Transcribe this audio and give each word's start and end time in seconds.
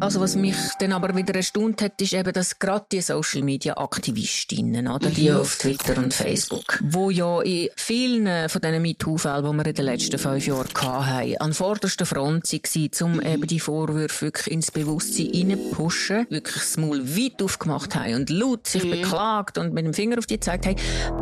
Also 0.00 0.20
was 0.20 0.36
mich 0.36 0.56
dann 0.78 0.92
aber 0.92 1.14
wieder 1.16 1.34
erstaunt 1.34 1.82
hat, 1.82 2.00
ist 2.00 2.12
eben, 2.12 2.32
dass 2.32 2.58
gerade 2.58 2.86
die 2.92 3.00
Social 3.00 3.42
Media 3.42 3.76
Aktivistinnen, 3.76 4.86
oder 4.86 5.10
die 5.10 5.30
mhm. 5.30 5.38
auf 5.38 5.58
Twitter 5.58 5.98
und 5.98 6.14
Facebook, 6.14 6.78
wo 6.84 7.10
ja 7.10 7.40
in 7.42 7.68
vielen 7.74 8.48
von 8.48 8.60
diesen 8.60 8.80
MeToo-Fällen, 8.80 9.44
die 9.44 9.56
wir 9.56 9.66
in 9.66 9.74
den 9.74 9.84
letzten 9.84 10.18
fünf 10.18 10.46
Jahren 10.46 10.68
hatten, 10.74 11.36
an 11.38 11.52
vorderster 11.52 12.06
Front 12.06 12.52
waren, 12.52 13.12
um 13.12 13.20
eben 13.20 13.46
die 13.46 13.58
Vorwürfe 13.58 14.26
wirklich 14.26 14.46
ins 14.52 14.70
Bewusstsein 14.70 15.30
reinpushen, 15.34 16.26
wirklich 16.30 16.54
das 16.54 16.76
Maul 16.76 17.04
weit 17.16 17.42
aufgemacht 17.42 17.96
haben 17.96 18.14
und 18.14 18.30
laut 18.30 18.68
sich 18.68 18.84
mhm. 18.84 18.90
beklagt 18.90 19.58
und 19.58 19.74
mit 19.74 19.84
dem 19.84 19.94
Finger 19.94 20.18
auf 20.18 20.26
die 20.26 20.34
gezeigt 20.34 20.66
haben, 20.66 20.76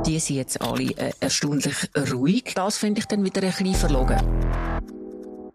die 0.05 0.19
sind 0.19 0.37
jetzt 0.37 0.61
alle 0.61 0.91
äh, 0.99 1.13
erstaunlich 1.21 1.77
ruhig. 2.13 2.53
Das 2.55 2.77
finde 2.77 3.01
ich 3.01 3.07
dann 3.07 3.25
wieder 3.25 3.43
ein 3.43 3.49
bisschen 3.49 3.75
verlogen. 3.75 4.21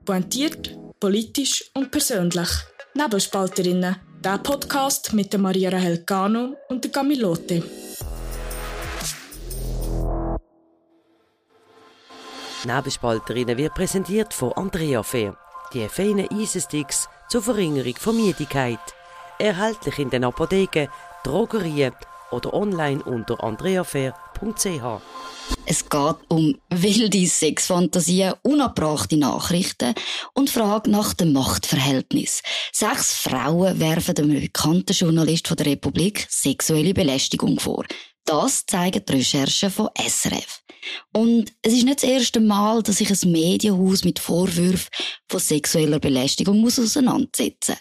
Pointiert, 0.06 0.76
politisch 1.00 1.70
und 1.76 1.92
persönlich. 1.92 2.50
Nebelspalterinnen, 2.94 3.96
der 4.22 4.38
Podcast 4.40 5.14
mit 5.14 5.32
der 5.32 5.40
Maria 5.40 5.70
Rahel 5.70 6.00
Cano 6.00 6.58
und 6.68 6.84
der 6.84 6.92
Camilote. 6.92 7.64
Nebelspalterinnen 12.66 13.58
wird 13.58 13.74
präsentiert 13.76 14.34
von 14.34 14.52
Andrea 14.54 15.04
Fair. 15.04 15.38
Die 15.74 15.88
feinen 15.88 16.28
Eisensticks 16.32 17.08
zur 17.30 17.42
Verringerung 17.42 17.96
von 17.96 18.18
Müdigkeit. 18.18 18.80
Erhältlich 19.40 19.98
in 19.98 20.10
den 20.10 20.26
Apotheken, 20.26 20.90
Drogerien 21.24 21.94
oder 22.32 22.54
online 22.54 23.02
unter 23.04 23.42
andreafair.ch. 24.42 25.02
Es 25.66 25.90
geht 25.90 26.16
um 26.30 26.56
wilde 26.70 27.28
Sexfantasien, 27.28 28.34
unabbrachte 28.42 29.18
Nachrichten 29.18 29.94
und 30.34 30.50
Fragen 30.50 30.92
nach 30.92 31.14
dem 31.14 31.34
Machtverhältnis. 31.34 32.42
Sechs 32.72 33.16
Frauen 33.16 33.80
werfen 33.80 34.16
dem 34.16 34.30
bekannten 34.30 34.94
Journalist 34.94 35.48
von 35.48 35.58
der 35.58 35.68
Republik 35.68 36.26
sexuelle 36.30 36.94
Belästigung 36.94 37.60
vor. 37.60 37.86
Das 38.26 38.66
zeigen 38.66 39.04
die 39.08 39.14
Recherchen 39.14 39.72
von 39.72 39.90
SRF. 39.98 40.62
Und 41.14 41.52
es 41.62 41.74
ist 41.74 41.84
nicht 41.84 42.02
das 42.02 42.10
erste 42.10 42.40
Mal, 42.40 42.82
dass 42.82 42.98
sich 42.98 43.10
ein 43.10 43.32
Medienhaus 43.32 44.04
mit 44.04 44.20
Vorwürfen 44.20 44.90
von 45.28 45.40
sexueller 45.40 46.00
Belästigung 46.00 46.60
muss 46.60 46.80
auseinandersetzen 46.80 47.76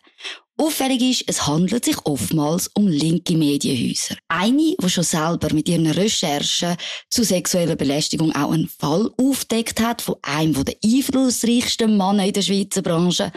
Auffällig 0.60 1.00
ist, 1.00 1.24
es 1.26 1.46
handelt 1.46 1.86
sich 1.86 1.96
oftmals 2.04 2.70
um 2.74 2.86
linke 2.86 3.34
Medienhäuser. 3.34 4.16
Eine, 4.28 4.76
die 4.78 4.90
schon 4.90 5.04
selber 5.04 5.54
mit 5.54 5.70
ihren 5.70 5.86
Recherchen 5.86 6.76
zu 7.08 7.24
sexueller 7.24 7.76
Belästigung 7.76 8.36
auch 8.36 8.52
einen 8.52 8.68
Fall 8.68 9.10
aufdeckt 9.16 9.80
hat 9.80 10.02
von 10.02 10.16
einem 10.20 10.62
der 10.62 10.76
einflussreichsten 10.84 11.96
Männer 11.96 12.26
in 12.26 12.34
der 12.34 12.42
Schweizer 12.42 12.82
Branche, 12.82 13.32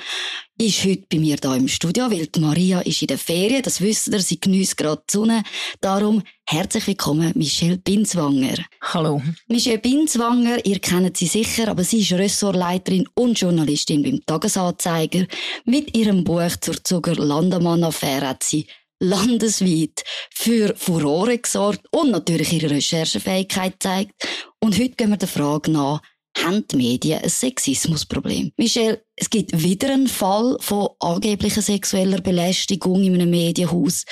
ist 0.57 0.85
heute 0.85 1.03
bei 1.09 1.17
mir 1.17 1.37
hier 1.41 1.55
im 1.55 1.67
Studio, 1.67 2.11
weil 2.11 2.27
die 2.27 2.39
Maria 2.39 2.81
ist 2.81 3.01
in 3.01 3.07
der 3.07 3.17
Ferien, 3.17 3.63
das 3.63 3.81
wisst 3.81 4.07
ihr, 4.09 4.19
sie 4.19 4.39
genießt 4.39 4.77
gerade 4.77 5.01
die 5.09 5.11
Sonne. 5.11 5.43
Darum 5.81 6.21
herzlich 6.45 6.87
willkommen, 6.87 7.31
Michelle 7.35 7.77
Binswanger. 7.77 8.57
Hallo. 8.81 9.21
Michelle 9.47 9.79
Binswanger, 9.79 10.63
ihr 10.65 10.79
kennt 10.79 11.17
sie 11.17 11.27
sicher, 11.27 11.69
aber 11.69 11.83
sie 11.83 12.01
ist 12.01 12.13
Ressortleiterin 12.13 13.07
und 13.15 13.39
Journalistin 13.39 14.03
beim 14.03 14.23
Tagesanzeiger. 14.25 15.25
Mit 15.65 15.97
ihrem 15.97 16.23
Buch 16.23 16.55
zur 16.61 16.83
Zuger 16.83 17.15
Landemann-Affäre 17.15 18.27
hat 18.29 18.43
sie 18.43 18.67
landesweit 18.99 20.03
für 20.33 20.75
Furore 20.77 21.39
gesorgt 21.39 21.85
und 21.91 22.11
natürlich 22.11 22.53
ihre 22.53 22.69
Recherchefähigkeit 22.69 23.75
zeigt. 23.79 24.13
Und 24.59 24.79
heute 24.79 24.95
gehen 24.95 25.09
wir 25.09 25.17
der 25.17 25.27
Frage 25.27 25.71
nach, 25.71 26.01
haben 26.37 26.67
die 26.67 26.75
Medien 26.75 27.21
ein 27.21 27.29
Sexismusproblem. 27.29 28.51
Michelle, 28.57 29.03
es 29.15 29.29
gibt 29.29 29.61
wieder 29.61 29.93
einen 29.93 30.07
Fall 30.07 30.57
von 30.59 30.89
angeblicher 30.99 31.61
sexueller 31.61 32.21
Belästigung 32.21 33.03
in 33.03 33.13
einem 33.13 33.29
Medienhaus. 33.29 34.05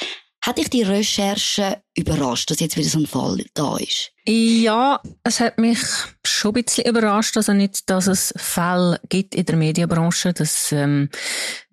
Hat 0.44 0.58
dich 0.58 0.69
die 0.69 0.83
Recherche 0.83 1.83
überrascht, 1.95 2.49
dass 2.49 2.59
jetzt 2.59 2.75
wieder 2.75 2.89
so 2.89 2.99
ein 2.99 3.08
Fall 3.08 3.45
da 3.53 3.77
ist? 3.77 4.11
Ja, 4.27 5.02
es 5.23 5.39
hat 5.39 5.58
mich 5.58 5.80
schon 6.23 6.52
ein 6.52 6.64
bisschen 6.64 6.86
überrascht, 6.86 7.36
also 7.37 7.54
nicht, 7.54 7.89
dass 7.89 8.05
es 8.05 8.32
Fälle 8.37 8.99
gibt 9.09 9.33
in 9.33 9.45
der 9.45 9.55
Medienbranche. 9.55 10.32
Das 10.33 10.71
ähm, 10.71 11.09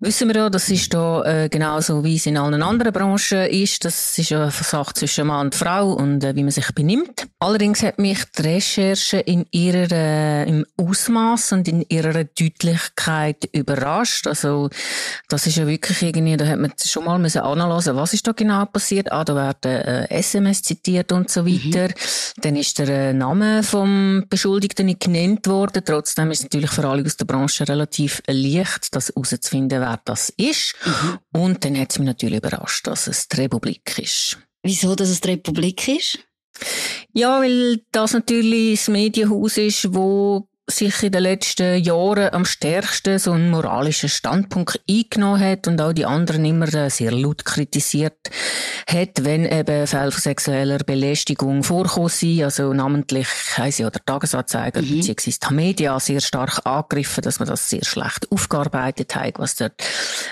wissen 0.00 0.28
wir 0.28 0.36
ja, 0.36 0.50
das 0.50 0.70
ist 0.70 0.94
da 0.94 1.22
äh, 1.24 1.48
genauso 1.50 2.04
wie 2.04 2.16
es 2.16 2.24
in 2.24 2.38
allen 2.38 2.62
anderen 2.62 2.92
Branchen 2.94 3.46
ist. 3.50 3.84
Das 3.84 4.16
ist 4.16 4.30
ja 4.30 4.44
eine 4.44 4.50
Sache 4.50 4.94
zwischen 4.94 5.26
Mann 5.26 5.46
und 5.46 5.54
Frau 5.54 5.92
und 5.92 6.24
äh, 6.24 6.34
wie 6.36 6.42
man 6.42 6.50
sich 6.50 6.72
benimmt. 6.72 7.26
Allerdings 7.38 7.82
hat 7.82 7.98
mich 7.98 8.24
die 8.38 8.42
Recherche 8.42 9.18
in 9.18 9.44
ihrer 9.50 9.92
äh, 9.92 10.48
im 10.48 10.64
Ausmaß 10.78 11.52
und 11.52 11.68
in 11.68 11.84
ihrer 11.88 12.24
Deutlichkeit 12.24 13.46
überrascht. 13.52 14.26
Also 14.26 14.70
das 15.28 15.46
ist 15.46 15.56
ja 15.56 15.66
wirklich 15.66 16.02
irgendwie, 16.02 16.38
da 16.38 16.46
hat 16.46 16.58
man 16.58 16.72
schon 16.82 17.04
mal 17.04 17.18
müssen 17.18 17.42
analysieren, 17.42 17.98
was 17.98 18.14
ist 18.14 18.26
da 18.26 18.32
genau 18.32 18.64
passiert. 18.64 19.12
Ah, 19.12 19.24
da 19.24 19.34
werden 19.34 19.70
äh, 19.70 20.10
SMS 20.10 20.62
zitiert 20.62 21.12
und 21.12 21.30
so 21.30 21.44
weiter. 21.44 21.88
Mhm. 21.88 22.37
Dann 22.40 22.56
ist 22.56 22.78
der 22.78 22.88
äh, 22.88 23.12
Name 23.12 23.62
vom 23.62 24.24
Beschuldigten 24.28 24.86
nicht 24.86 25.00
genannt 25.00 25.46
worden. 25.46 25.82
Trotzdem 25.84 26.30
ist 26.30 26.38
es 26.38 26.44
natürlich 26.44 26.70
für 26.70 26.86
alle 26.86 27.04
aus 27.04 27.16
der 27.16 27.24
Branche 27.24 27.68
relativ 27.68 28.22
leicht, 28.26 28.94
das 28.94 29.08
herauszufinden, 29.08 29.80
wer 29.80 30.00
das 30.04 30.30
ist. 30.36 30.74
Mhm. 30.84 31.18
Und 31.40 31.64
dann 31.64 31.78
hat 31.78 31.90
es 31.90 31.98
mich 31.98 32.06
natürlich 32.06 32.38
überrascht, 32.38 32.86
dass 32.86 33.06
es 33.06 33.28
die 33.28 33.42
Republik 33.42 33.98
ist. 33.98 34.38
Wieso, 34.62 34.94
dass 34.94 35.08
es 35.08 35.20
die 35.20 35.30
Republik 35.30 35.88
ist? 35.88 36.18
Ja, 37.12 37.40
weil 37.40 37.82
das 37.92 38.12
natürlich 38.12 38.80
das 38.80 38.88
Medienhaus 38.88 39.56
ist, 39.56 39.94
wo 39.94 40.48
sich 40.70 41.02
in 41.02 41.12
den 41.12 41.22
letzten 41.22 41.82
Jahren 41.82 42.32
am 42.32 42.44
stärksten 42.44 43.18
so 43.18 43.32
einen 43.32 43.50
moralischen 43.50 44.10
Standpunkt 44.10 44.80
eingenommen 44.88 45.40
hat 45.40 45.66
und 45.66 45.80
auch 45.80 45.94
die 45.94 46.04
anderen 46.04 46.44
immer 46.44 46.72
äh, 46.74 46.90
sehr 46.90 47.10
laut 47.10 47.44
kritisiert 47.46 48.30
hat, 48.86 49.24
wenn 49.24 49.46
eben 49.46 49.86
Fälle 49.86 50.10
von 50.10 50.20
sexueller 50.20 50.78
Belästigung 50.78 51.62
vorkommen 51.62 52.10
sind. 52.10 52.42
Also 52.42 52.74
namentlich 52.74 53.26
haben 53.56 53.72
sie 53.72 53.82
ja 53.82 53.90
der 53.90 54.04
Tagesanzeiger 54.04 54.82
mhm. 54.82 55.00
bzw. 55.00 55.32
die 55.48 55.54
Media 55.54 55.98
sehr 56.00 56.20
stark 56.20 56.60
angegriffen, 56.64 57.22
dass 57.22 57.38
man 57.38 57.48
das 57.48 57.70
sehr 57.70 57.84
schlecht 57.84 58.30
aufgearbeitet 58.30 59.14
hat, 59.16 59.38
was 59.38 59.56
dort 59.56 59.82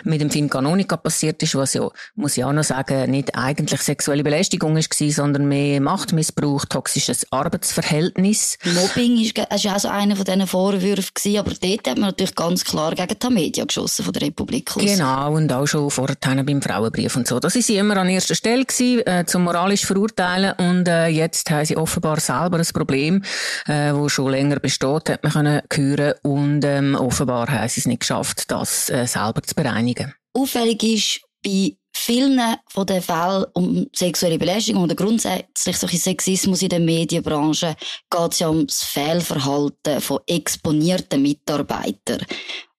mit 0.04 0.20
dem 0.20 0.30
Film 0.30 0.50
Canonica 0.50 0.98
passiert 0.98 1.42
ist, 1.42 1.54
was 1.54 1.72
ja, 1.72 1.88
muss 2.14 2.36
ich 2.36 2.44
auch 2.44 2.53
noch 2.53 2.64
sagen, 2.64 3.10
nicht 3.10 3.34
eigentlich 3.34 3.80
sexuelle 3.80 4.22
Belästigung 4.22 4.76
ist, 4.76 4.92
sondern 4.97 5.48
mehr 5.48 5.80
Machtmissbrauch, 5.80 6.66
toxisches 6.66 7.26
Arbeitsverhältnis. 7.32 8.58
Mobbing 8.64 9.18
ist, 9.18 9.38
ist 9.38 9.66
auch 9.66 9.78
so 9.78 9.88
einer 9.88 10.25
diesen 10.26 10.47
Vorwürfen 10.47 11.10
gewesen, 11.14 11.38
aber 11.38 11.50
dort 11.50 11.88
hat 11.88 11.98
man 11.98 12.09
natürlich 12.09 12.34
ganz 12.34 12.64
klar 12.64 12.94
gegen 12.94 13.19
die 13.19 13.31
Media 13.31 13.64
geschossen 13.64 14.04
von 14.04 14.12
der 14.12 14.22
Republik 14.22 14.76
aus. 14.76 14.82
Genau, 14.82 15.34
und 15.34 15.53
auch 15.53 15.66
schon 15.66 15.91
vorher 15.91 16.16
beim 16.44 16.62
Frauenbrief 16.62 17.16
und 17.16 17.26
so. 17.26 17.41
Das 17.41 17.56
ist 17.56 17.70
immer 17.70 17.97
an 17.97 18.09
erster 18.09 18.34
Stelle 18.34 18.65
gewesen, 18.65 19.06
äh, 19.06 19.25
zum 19.26 19.44
moralisch 19.44 19.84
verurteilen 19.84 20.54
und 20.59 20.88
äh, 20.88 21.06
jetzt 21.09 21.50
haben 21.50 21.65
sie 21.65 21.76
offenbar 21.76 22.20
selber 22.20 22.59
ein 22.59 22.66
Problem, 22.72 23.22
äh, 23.66 23.92
wo 23.92 24.09
schon 24.09 24.31
länger 24.31 24.60
besteht, 24.60 25.10
hat 25.10 25.22
man 25.22 25.32
können 25.32 25.62
hören 25.72 26.15
und 26.22 26.65
ähm, 26.65 26.94
offenbar 26.94 27.48
haben 27.48 27.69
sie 27.69 27.81
es 27.81 27.86
nicht 27.86 28.00
geschafft, 28.00 28.50
das 28.50 28.91
äh, 28.91 29.06
selber 29.06 29.42
zu 29.42 29.54
bereinigen. 29.54 30.15
Auffällig 30.32 30.82
ist 30.82 31.20
bei 31.42 31.76
vielen 31.97 32.41
von 32.69 32.87
den 32.87 33.03
Fällen 33.03 33.45
um 33.55 33.87
sexuelle 33.95 34.39
Belästigung 34.39 34.84
oder 34.84 34.95
grundsätzlich 34.95 35.77
solche 35.77 35.99
Sexismus 35.99 36.62
in 36.62 36.69
der 36.69 36.81
Medienbranche 36.81 37.77
geht 38.11 38.33
es 38.33 38.39
ja 38.39 38.49
um 38.49 38.67
das 38.67 38.83
Fehlverhalten 38.83 40.01
von 40.01 40.21
exponierten 40.27 41.23
Mitarbeitern. 41.23 42.25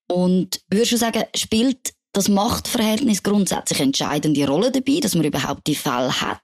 Und 0.08 0.62
würdest 0.70 0.94
du 0.94 0.98
sagen, 0.98 1.24
spielt 1.36 1.94
das 2.14 2.30
Machtverhältnis 2.30 3.24
grundsätzlich 3.24 3.80
entscheidende 3.80 4.48
Rolle 4.48 4.72
dabei, 4.72 5.00
dass 5.02 5.16
man 5.16 5.26
überhaupt 5.26 5.68
die 5.68 5.76
Fälle 5.76 6.22
hat? 6.22 6.42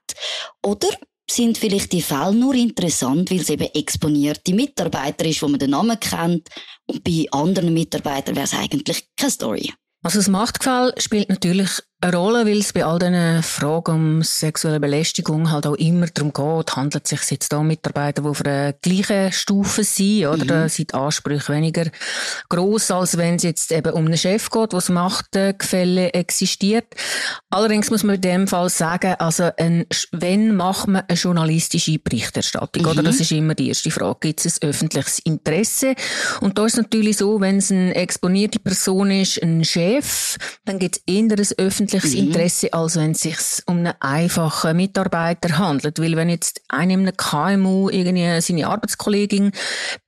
Oder 0.62 0.88
sind 1.30 1.56
vielleicht 1.56 1.92
die 1.92 2.02
Fälle 2.02 2.34
nur 2.34 2.54
interessant, 2.54 3.30
weil 3.30 3.40
es 3.40 3.50
eben 3.50 3.68
exponierte 3.72 4.54
Mitarbeiter 4.54 5.24
ist, 5.24 5.42
wo 5.42 5.48
man 5.48 5.58
den 5.58 5.70
Namen 5.70 5.98
kennt, 5.98 6.48
und 6.86 7.02
bei 7.02 7.26
anderen 7.30 7.72
Mitarbeitern 7.72 8.36
wäre 8.36 8.44
es 8.44 8.54
eigentlich 8.54 9.08
keine 9.16 9.30
Story? 9.30 9.72
Also 10.04 10.18
das 10.18 10.28
Machtgefälle 10.28 10.94
spielt 10.98 11.30
natürlich 11.30 11.70
eine 12.00 12.16
Rolle, 12.16 12.44
weil 12.44 12.58
es 12.58 12.72
bei 12.72 12.84
all 12.84 12.98
diesen 12.98 13.42
Fragen 13.42 13.94
um 13.94 14.22
sexuelle 14.22 14.78
Belästigung 14.78 15.50
halt 15.50 15.66
auch 15.66 15.74
immer 15.76 16.06
darum 16.06 16.32
geht, 16.32 16.76
handelt 16.76 17.04
es 17.04 17.10
sich 17.10 17.30
jetzt 17.30 17.52
da 17.52 17.58
um 17.58 17.66
Mitarbeiter, 17.66 18.22
die 18.22 18.28
auf 18.28 18.42
der 18.42 18.74
gleichen 18.74 19.32
Stufe 19.32 19.84
sind, 19.84 20.26
oder? 20.26 20.44
Mhm. 20.44 20.48
Da 20.48 20.68
sind 20.68 20.92
die 20.92 20.94
Ansprüche 20.94 21.52
weniger 21.52 21.86
groß, 22.50 22.90
als 22.90 23.16
wenn 23.16 23.36
es 23.36 23.42
jetzt 23.42 23.72
eben 23.72 23.92
um 23.94 24.04
einen 24.04 24.18
Chef 24.18 24.50
geht, 24.50 24.72
wo 24.72 24.76
das 24.76 24.90
Machtgefälle 24.90 26.12
existiert. 26.12 26.86
Allerdings 27.48 27.90
muss 27.90 28.02
man 28.02 28.16
in 28.16 28.20
dem 28.20 28.48
Fall 28.48 28.68
sagen, 28.68 29.14
also 29.18 29.50
ein, 29.56 29.86
wenn 30.12 30.54
macht 30.54 30.88
man 30.88 31.04
eine 31.08 31.16
journalistische 31.16 31.98
Berichterstattung, 31.98 32.82
mhm. 32.82 32.88
oder? 32.90 33.02
Das 33.02 33.20
ist 33.20 33.32
immer 33.32 33.54
die 33.54 33.68
erste 33.68 33.90
Frage. 33.90 34.18
Gibt 34.20 34.44
es 34.44 34.60
ein 34.60 34.68
öffentliches 34.68 35.20
Interesse? 35.20 35.94
Und 36.42 36.58
da 36.58 36.66
ist 36.66 36.74
es 36.74 36.82
natürlich 36.82 37.16
so, 37.16 37.40
wenn 37.40 37.58
es 37.58 37.72
eine 37.72 37.94
exponierte 37.94 38.58
Person 38.58 39.10
ist, 39.10 39.42
ein 39.42 39.64
Chef, 39.64 40.36
dann 40.66 40.78
gibt 40.78 40.96
es 40.96 41.02
eher 41.06 41.22
ein 41.22 41.30
öffentliches 41.30 41.83
öffentliches 41.84 42.12
mhm. 42.12 42.26
Interesse, 42.26 42.72
als 42.72 42.96
wenn 42.96 43.12
es 43.12 43.20
sich 43.20 43.36
um 43.66 43.78
einen 43.78 43.94
einfachen 44.00 44.76
Mitarbeiter 44.76 45.58
handelt. 45.58 45.98
Weil 46.00 46.16
wenn 46.16 46.28
jetzt 46.28 46.62
einer 46.68 46.94
in 46.94 47.00
einem 47.00 47.16
KMU 47.16 47.90
irgendwie 47.90 48.40
seine 48.40 48.66
Arbeitskollegin 48.68 49.52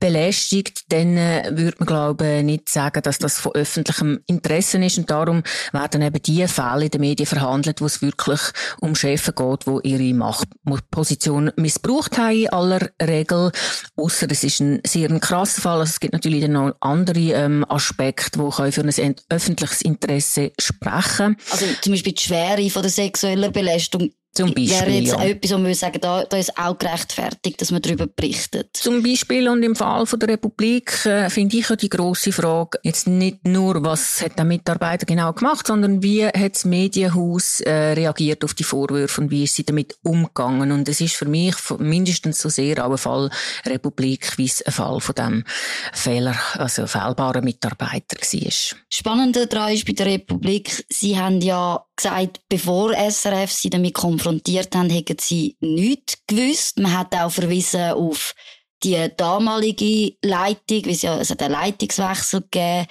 belästigt, 0.01 0.85
dann 0.89 1.17
äh, 1.17 1.51
würde 1.53 1.77
man, 1.79 1.87
glaube 1.87 2.37
ich, 2.39 2.45
nicht 2.45 2.69
sagen, 2.69 3.03
dass 3.03 3.19
das 3.19 3.39
von 3.39 3.53
öffentlichem 3.53 4.21
Interesse 4.27 4.79
ist. 4.79 4.99
Und 4.99 5.11
darum 5.11 5.43
werden 5.73 6.03
eben 6.03 6.23
die 6.23 6.47
Fälle 6.49 6.87
in 6.87 6.91
den 6.91 7.01
Medien 7.01 7.27
verhandelt, 7.27 7.81
wo 7.81 7.87
es 7.87 8.03
wirklich 8.03 8.41
um 8.81 8.95
Chefs 8.95 9.33
geht, 9.35 9.67
die 9.67 9.89
ihre 9.89 10.15
Machtposition 10.15 11.53
missbraucht 11.57 12.19
haben 12.19 12.37
in 12.37 12.49
aller 12.51 12.91
Regel. 13.03 13.53
Ausser 13.97 14.27
es 14.31 14.45
ist 14.45 14.61
ein 14.61 14.81
sehr 14.87 15.11
ein 15.11 15.21
krasser 15.21 15.61
Fall. 15.61 15.81
Also 15.81 15.91
es 15.91 16.01
gibt 16.01 16.13
natürlich 16.13 16.41
dann 16.41 16.53
noch 16.53 16.75
andere 16.81 17.21
ähm, 17.21 17.65
Aspekte, 17.69 18.39
die 18.39 18.73
für 18.73 18.83
ein 18.83 19.15
öffentliches 19.29 19.83
Interesse 19.83 20.53
sprechen. 20.59 21.37
Also 21.51 21.66
zum 21.81 21.93
Beispiel 21.93 22.13
die 22.13 22.23
Schwere 22.23 22.71
von 22.71 22.83
der 22.83 22.91
sexuellen 22.91 23.53
Belästigung 23.53 24.13
zum 24.37 24.53
Beispiel. 24.53 24.71
Wäre 24.71 24.91
jetzt 24.91 25.13
ja. 25.13 25.25
etwas, 25.25 25.53
wo 25.53 25.59
man 25.59 25.75
sagen, 25.75 25.99
da, 26.01 26.25
da 26.25 26.37
ist 26.37 26.57
auch 26.59 26.79
gerechtfertigt, 26.79 27.61
dass 27.61 27.71
man 27.71 27.81
darüber 27.81 28.07
berichtet. 28.07 28.77
Zum 28.77 29.03
Beispiel 29.03 29.49
und 29.49 29.63
im 29.63 29.75
Fall 29.75 30.07
von 30.07 30.19
der 30.19 30.29
Republik 30.29 31.07
äh, 31.07 31.31
finde 31.31 31.57
ich 31.57 31.69
ja 31.69 31.77
die 31.77 31.89
grosse 31.89 32.33
Frage 32.33 32.79
jetzt 32.83 33.07
nicht 33.07 33.47
nur, 33.47 33.83
was 33.83 34.21
hat 34.23 34.37
der 34.39 34.45
Mitarbeiter 34.45 35.07
genau 35.07 35.33
gemacht, 35.33 35.67
sondern 35.67 36.03
wie 36.03 36.27
hat 36.27 36.55
das 36.55 36.65
Medienhaus 36.65 37.61
äh, 37.61 37.73
reagiert 37.73 38.45
auf 38.45 38.55
die 38.55 38.65
Vorwürfe 38.65 39.23
und 39.23 39.31
wie 39.31 39.45
ist 39.45 39.55
sie 39.55 39.65
damit 39.65 39.97
umgegangen. 40.03 40.71
Und 40.71 40.89
es 40.89 41.01
ist 41.01 41.15
für 41.15 41.27
mich 41.27 41.55
mindestens 41.79 42.39
so 42.41 42.49
sehr 42.49 42.85
auch 42.85 42.91
ein 42.91 42.99
Fall 42.99 43.31
Republik, 43.65 44.37
wie 44.37 44.45
es 44.45 44.63
ein 44.63 44.73
Fall 44.73 45.01
von 45.01 45.15
dem 45.15 45.45
Fehler, 45.93 46.37
also 46.55 46.87
fehlbaren 46.87 47.45
Mitarbeiter 47.45 48.17
war. 48.17 48.53
Spannend 48.91 49.53
daran 49.53 49.73
ist 49.73 49.87
bei 49.87 49.93
der 49.93 50.07
Republik, 50.07 50.85
sie 50.91 51.19
haben 51.19 51.41
ja 51.41 51.85
gesagt, 51.97 52.41
bevor 52.49 52.93
SRF 52.93 53.51
sie 53.51 53.71
damit 53.71 53.95
konfrontiert 53.95 54.26
haben, 54.27 54.91
hätten 54.91 55.19
sie 55.21 55.57
nichts 55.61 56.19
gewusst. 56.27 56.79
Man 56.79 56.97
hat 56.97 57.15
auch 57.15 57.31
verwiesen 57.31 57.93
auf 57.93 58.35
die 58.83 59.09
damalige 59.17 60.17
Leitung, 60.23 60.85
wie 60.85 60.91
es 60.91 61.03
ja, 61.03 61.19
es 61.19 61.31
hat 61.31 61.43
einen 61.43 61.53
Leitungswechsel 61.53 62.43
gegeben. 62.43 62.87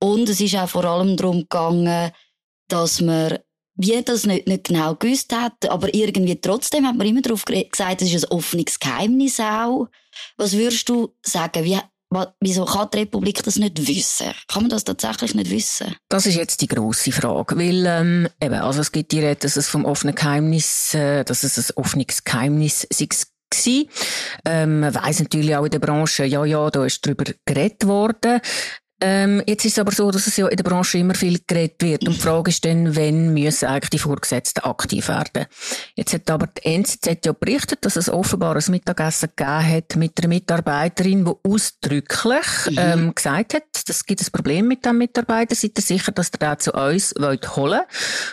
Und 0.00 0.28
es 0.28 0.40
ist 0.40 0.56
auch 0.56 0.68
vor 0.68 0.84
allem 0.84 1.16
darum 1.16 1.42
gegangen, 1.42 2.10
dass 2.68 3.00
man 3.00 3.38
wie 3.74 4.02
das 4.02 4.26
nicht, 4.26 4.46
nicht 4.46 4.64
genau 4.64 4.94
gewusst 4.94 5.34
hat, 5.34 5.68
aber 5.68 5.94
irgendwie 5.94 6.40
trotzdem 6.40 6.86
hat 6.86 6.96
man 6.96 7.06
immer 7.06 7.22
darauf 7.22 7.44
gesagt, 7.44 8.02
es 8.02 8.12
ist 8.12 8.26
ein 8.26 8.36
offenes 8.36 8.78
Geheimnis 8.78 9.40
auch. 9.40 9.88
Was 10.36 10.52
würdest 10.52 10.88
du 10.88 11.14
sagen? 11.22 11.64
Wie, 11.64 11.78
Wieso 12.40 12.64
kann 12.64 12.88
die 12.92 12.98
Republik 12.98 13.42
das 13.42 13.56
nicht 13.56 13.86
wissen? 13.86 14.32
Kann 14.48 14.64
man 14.64 14.70
das 14.70 14.84
tatsächlich 14.84 15.34
nicht 15.34 15.50
wissen? 15.50 15.94
Das 16.08 16.26
ist 16.26 16.36
jetzt 16.36 16.60
die 16.60 16.68
grosse 16.68 17.12
Frage, 17.12 17.56
weil 17.56 17.86
ähm, 17.86 18.28
eben, 18.40 18.54
also 18.54 18.80
es 18.80 18.92
gibt 18.92 19.12
die 19.12 19.20
Rede, 19.20 19.40
dass 19.40 19.56
es 19.56 19.68
vom 19.68 19.84
offenen 19.84 20.14
Geheimnis, 20.14 20.94
äh, 20.94 21.24
dass 21.24 21.42
es 21.42 21.58
ein 21.58 21.76
offenes 21.76 22.24
Geheimnis 22.24 22.86
sei 23.54 23.86
ähm, 24.44 24.80
man 24.80 24.94
weiss 24.94 25.20
natürlich 25.20 25.54
auch 25.54 25.64
in 25.64 25.70
der 25.70 25.78
Branche, 25.78 26.24
ja, 26.24 26.44
ja, 26.44 26.70
da 26.70 26.84
ist 26.84 27.04
darüber 27.06 27.24
geredet 27.44 27.86
worden. 27.86 28.40
Ähm, 29.04 29.42
jetzt 29.48 29.64
ist 29.64 29.72
es 29.72 29.78
aber 29.80 29.90
so, 29.90 30.12
dass 30.12 30.28
es 30.28 30.36
ja 30.36 30.46
in 30.46 30.56
der 30.56 30.62
Branche 30.62 30.98
immer 30.98 31.16
viel 31.16 31.40
geredet 31.44 31.82
wird. 31.82 32.06
Und 32.06 32.14
die 32.14 32.20
Frage 32.20 32.50
ist 32.50 32.64
dann, 32.64 32.94
wenn 32.94 33.34
müssen 33.34 33.66
eigentlich 33.66 33.90
die 33.90 33.98
Vorgesetzten 33.98 34.60
aktiv 34.60 35.08
werden? 35.08 35.46
Jetzt 35.96 36.14
hat 36.14 36.30
aber 36.30 36.46
die 36.46 36.64
NZZ 36.64 37.26
ja 37.26 37.32
berichtet, 37.32 37.84
dass 37.84 37.96
es 37.96 38.08
offenbar 38.08 38.54
ein 38.54 38.64
Mittagessen 38.68 39.30
gegeben 39.34 39.68
hat 39.68 39.96
mit 39.96 40.12
einer 40.18 40.28
Mitarbeiterin, 40.28 41.24
die 41.24 41.32
ausdrücklich 41.50 42.46
mhm. 42.70 42.78
ähm, 42.78 43.14
gesagt 43.14 43.54
hat, 43.54 43.64
es 43.88 44.06
gibt 44.06 44.22
ein 44.22 44.30
Problem 44.30 44.68
mit 44.68 44.84
dem 44.84 44.98
Mitarbeiter. 44.98 45.56
Seid 45.56 45.72
ihr 45.76 45.82
sicher, 45.82 46.12
dass 46.12 46.30
ihr 46.32 46.38
den 46.38 46.60
zu 46.60 46.72
uns 46.72 47.12
wollt 47.18 47.56
holen 47.56 47.80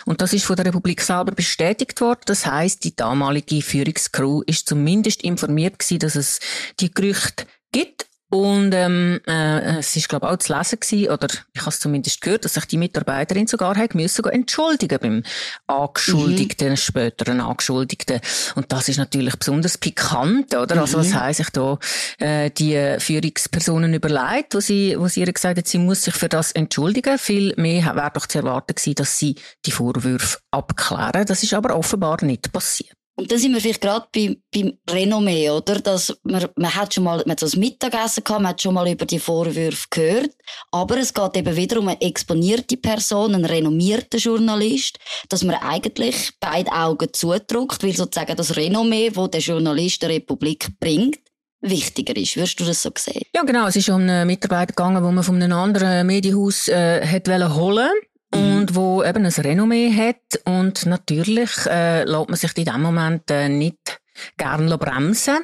Und 0.04 0.20
das 0.20 0.32
ist 0.32 0.44
von 0.44 0.54
der 0.54 0.66
Republik 0.66 1.00
selber 1.00 1.32
bestätigt 1.32 2.00
worden. 2.00 2.20
Das 2.26 2.46
heißt, 2.46 2.84
die 2.84 2.94
damalige 2.94 3.60
Führungscrew 3.60 4.42
ist 4.46 4.68
zumindest 4.68 5.22
informiert 5.22 5.80
gewesen, 5.80 5.98
dass 5.98 6.14
es 6.14 6.38
die 6.78 6.92
Gerüchte 6.94 7.46
gibt 7.72 8.09
und 8.30 8.72
ähm, 8.74 9.20
äh, 9.26 9.78
es 9.78 9.96
ist 9.96 10.08
glaube 10.08 10.30
auch 10.30 10.36
zu 10.36 10.56
lesen 10.56 10.78
gewesen, 10.78 11.10
oder 11.10 11.26
ich 11.52 11.60
habe 11.60 11.70
es 11.70 11.80
zumindest 11.80 12.20
gehört, 12.20 12.44
dass 12.44 12.54
sich 12.54 12.64
die 12.66 12.76
Mitarbeiterin 12.78 13.48
sogar 13.48 13.76
hat 13.76 13.96
müssen 13.96 14.24
entschuldigen 14.24 14.98
beim 15.00 15.22
Angeschuldigten, 15.66 16.70
mhm. 16.70 16.76
späteren 16.76 17.40
Angeschuldigten. 17.40 18.20
Und 18.54 18.70
das 18.72 18.88
ist 18.88 18.98
natürlich 18.98 19.34
besonders 19.36 19.78
pikant, 19.78 20.54
oder? 20.54 20.76
Mhm. 20.76 20.80
Also 20.80 20.98
was 20.98 21.08
mhm. 21.08 21.14
haben 21.14 21.34
sich 21.34 21.50
da 21.50 21.78
äh, 22.18 22.50
die 22.50 22.96
Führungspersonen 23.00 23.94
überlegt, 23.94 24.54
wo 24.54 24.60
sie, 24.60 24.94
wo 24.96 25.08
sie 25.08 25.20
ihr 25.20 25.32
gesagt 25.32 25.58
hat, 25.58 25.66
sie 25.66 25.78
muss 25.78 26.04
sich 26.04 26.14
für 26.14 26.28
das 26.28 26.52
entschuldigen. 26.52 27.18
Viel 27.18 27.54
mehr 27.56 27.96
wäre 27.96 28.12
doch 28.14 28.26
zu 28.26 28.38
erwarten 28.38 28.76
gewesen, 28.76 28.94
dass 28.94 29.18
sie 29.18 29.34
die 29.66 29.72
Vorwürfe 29.72 30.38
abklären. 30.52 31.26
Das 31.26 31.42
ist 31.42 31.54
aber 31.54 31.76
offenbar 31.76 32.22
nicht 32.22 32.52
passiert. 32.52 32.99
Und 33.20 33.30
dann 33.30 33.38
sind 33.38 33.52
wir 33.52 33.60
vielleicht 33.60 33.82
gerade 33.82 34.06
beim, 34.14 34.36
beim 34.50 34.78
Renommee, 34.88 35.50
oder? 35.50 35.78
Dass 35.78 36.16
man, 36.22 36.48
man 36.56 36.74
hat 36.74 36.94
schon 36.94 37.04
mal, 37.04 37.18
man 37.18 37.32
hat 37.32 37.42
das 37.42 37.54
Mittagessen 37.54 38.24
gehabt, 38.24 38.42
man 38.42 38.52
hat 38.52 38.62
schon 38.62 38.72
mal 38.72 38.90
über 38.90 39.04
die 39.04 39.18
Vorwürfe 39.18 39.86
gehört. 39.90 40.30
Aber 40.70 40.96
es 40.96 41.12
geht 41.12 41.36
eben 41.36 41.54
wieder 41.54 41.80
um 41.80 41.88
eine 41.88 42.00
exponierte 42.00 42.78
Person, 42.78 43.34
einen 43.34 43.44
renommierten 43.44 44.18
Journalist, 44.18 44.98
dass 45.28 45.44
man 45.44 45.56
eigentlich 45.56 46.30
beide 46.40 46.72
Augen 46.72 47.12
zudrückt, 47.12 47.82
weil 47.82 47.94
sozusagen 47.94 48.36
das 48.36 48.56
Renommee, 48.56 49.10
das 49.10 49.30
der 49.30 49.40
Journalist 49.40 50.00
der 50.00 50.08
Republik 50.08 50.68
bringt, 50.80 51.18
wichtiger 51.60 52.16
ist. 52.16 52.36
Würdest 52.36 52.58
du 52.58 52.64
das 52.64 52.82
so 52.82 52.90
sehen? 52.96 53.20
Ja, 53.34 53.42
genau. 53.42 53.66
Es 53.66 53.76
ist 53.76 53.90
um 53.90 54.00
einen 54.00 54.26
Mitarbeiter 54.26 54.72
gegangen, 54.72 55.04
wo 55.04 55.10
man 55.10 55.22
von 55.22 55.34
einem 55.34 55.52
anderen 55.52 56.06
Medienhaus 56.06 56.68
äh, 56.68 57.20
holen 57.54 57.90
Mhm. 57.90 58.09
Und 58.34 58.74
wo 58.74 59.02
eben 59.02 59.24
ein 59.24 59.32
Renommee 59.32 59.92
hat 59.92 60.40
und 60.44 60.86
natürlich 60.86 61.50
äh, 61.66 62.04
lässt 62.04 62.28
man 62.28 62.36
sich 62.36 62.56
in 62.56 62.64
dem 62.64 62.82
Moment 62.82 63.30
äh, 63.30 63.48
nicht 63.48 64.00
gern 64.36 64.68
bremsen. 64.78 65.38